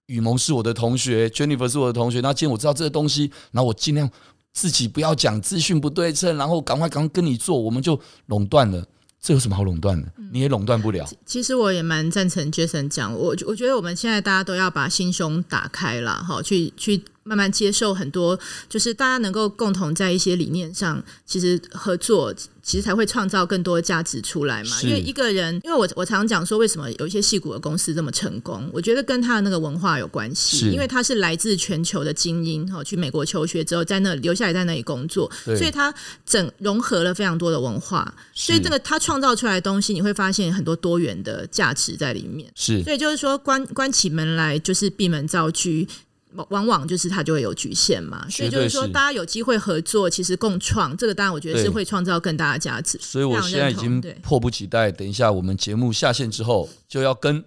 [0.07, 4.11] 雨萌是我的同学，Jennifer 是我的同学，那今天我知道这个东西，然后我尽量。
[4.53, 8.85] 自己不要讲资讯不对称，然后赶快赶快跟你做，我们就垄断了。
[9.21, 10.11] 这有什么好垄断的？
[10.31, 11.07] 你也垄断不了。
[11.25, 17.03] 其实我也蛮赞成 Jason 讲，我我觉得我们现在大家都要把心胸打开了，哈，去去。
[17.31, 24.81] 慢慢接受很多，就是大家能够共同在一些理念上，其实合作，其实才会创造更多的价值出来嘛。
[24.81, 28.69] 因为一个人，因为我我常常讲说，为什么有一些戏骨的公司这么成功？
[28.73, 35.93] 我觉得跟他的那个文化有关系，因为他是来自全球的精英，哈，去美国求学之后，在那留下来，在那里工作，所以他
[36.25, 42.51] 整融合了非常多的文化，所以这个他创造出来的东西，你会发现很多多元的价值在里面。
[42.55, 45.69] 是，所以就是说，关关起门来就是闭门造车。
[46.49, 52.97] 往往就是它就会有局限嘛，所以就是说，大家有机会合作，其实共创这个，当然我觉得是会创造更大的价值。
[53.01, 57.43] 所以我现在已经迫不及待，等一下我们节目下线之后，就要跟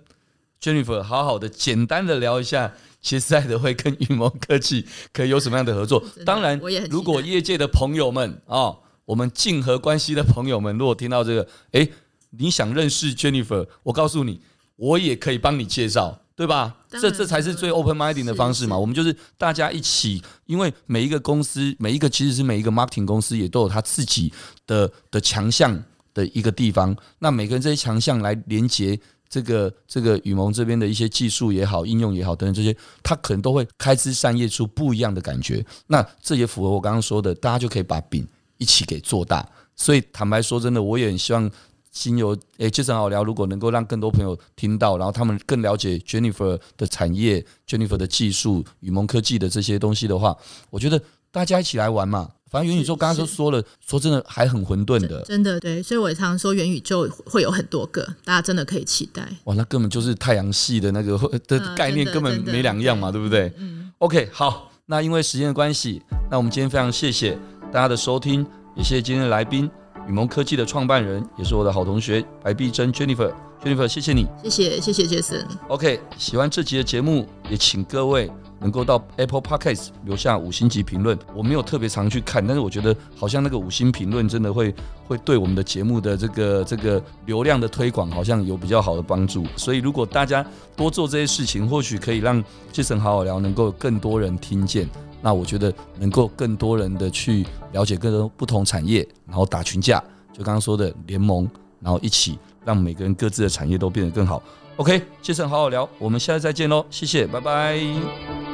[0.61, 6.03] Jennifer 好好的、简单的聊一下，杰赛德会跟雨萌科技可以有什么样的合作。
[6.25, 6.61] 当然，
[6.91, 11.89] 如果业界的朋友们啊、哦，我们竞合关系的朋友们，如果听到这个，哎，
[12.31, 14.41] 你想认识 Jennifer，我告诉你，
[14.77, 16.21] 我也可以帮你介绍。
[16.37, 16.77] 对吧？
[16.91, 18.77] 这这才是最 open minding 的方式嘛。
[18.77, 24.33] 我们就是大家一起，因为每一个公司，每一个其实是每一个 marketing 公司也都有他自己
[24.67, 26.97] 的的强项的一个地方。
[27.21, 35.65] 那每个人这些强项来连接这个这个雨萌这边的一些技术也好，应用也好等等这些，他可能都会开枝散叶出不一样的感觉。
[35.87, 38.27] 那这也符合我刚刚说的，大家就可以把饼
[38.59, 39.49] 一起给做大。
[39.77, 41.49] 所以坦白说，真的，我也很希望。
[41.95, 43.23] 经由诶，就是很好聊。
[43.23, 50.37] 如果能够让更多朋友听到，然后他们更了解 Jennifer 的产业、Jennifer 的技术、雨萌科技的这些东西的话，
[50.71, 52.29] 我觉得大家一起来玩嘛。
[52.51, 55.83] 反正元宇宙刚刚都说了，说真的还很混沌的，真的对。
[55.83, 59.29] 所以我常常说元宇宙会有很多个，大家真的可以期待。
[59.45, 61.19] 哇，那根本就是太阳系的那个
[61.49, 63.53] 的概念，根本没两样嘛，对不对？
[63.57, 63.93] 嗯。
[63.99, 67.37] OK，好，那因为时间的关系，那我们今天非常谢谢
[67.73, 69.69] 大家的收听，也谢谢今天的来宾。
[70.09, 75.45] 雨萌科技的创办人，也是我的好同学白碧珍 Jennifer，Jennifer，谢谢你，谢谢谢谢 Jason。
[75.69, 78.31] OK，喜欢这集的节目，也请各位
[78.61, 81.19] 能够到 Apple Podcast 留下五星级评论。
[81.35, 84.75] 我没有特别常去看，但是我觉得好像那个五星评论真的会
[85.07, 89.45] 会对我们的节目的这个这个流量的推广好像有比较好的帮助。
[89.57, 90.45] 所以如果大家
[90.77, 92.43] 多做这些事情，或许可以让
[92.73, 94.89] Jason 好好聊能够更多人听见。
[95.25, 99.99] 那我觉得能够更多人的去了解更多不同产业，然后打群架，
[100.35, 101.49] 就刚刚说的联盟，
[101.81, 104.43] 然后一起让每个人各自的产业都变得更好。
[104.77, 108.54] OK，杰森好好聊，我们下次再见喽，谢谢，拜拜。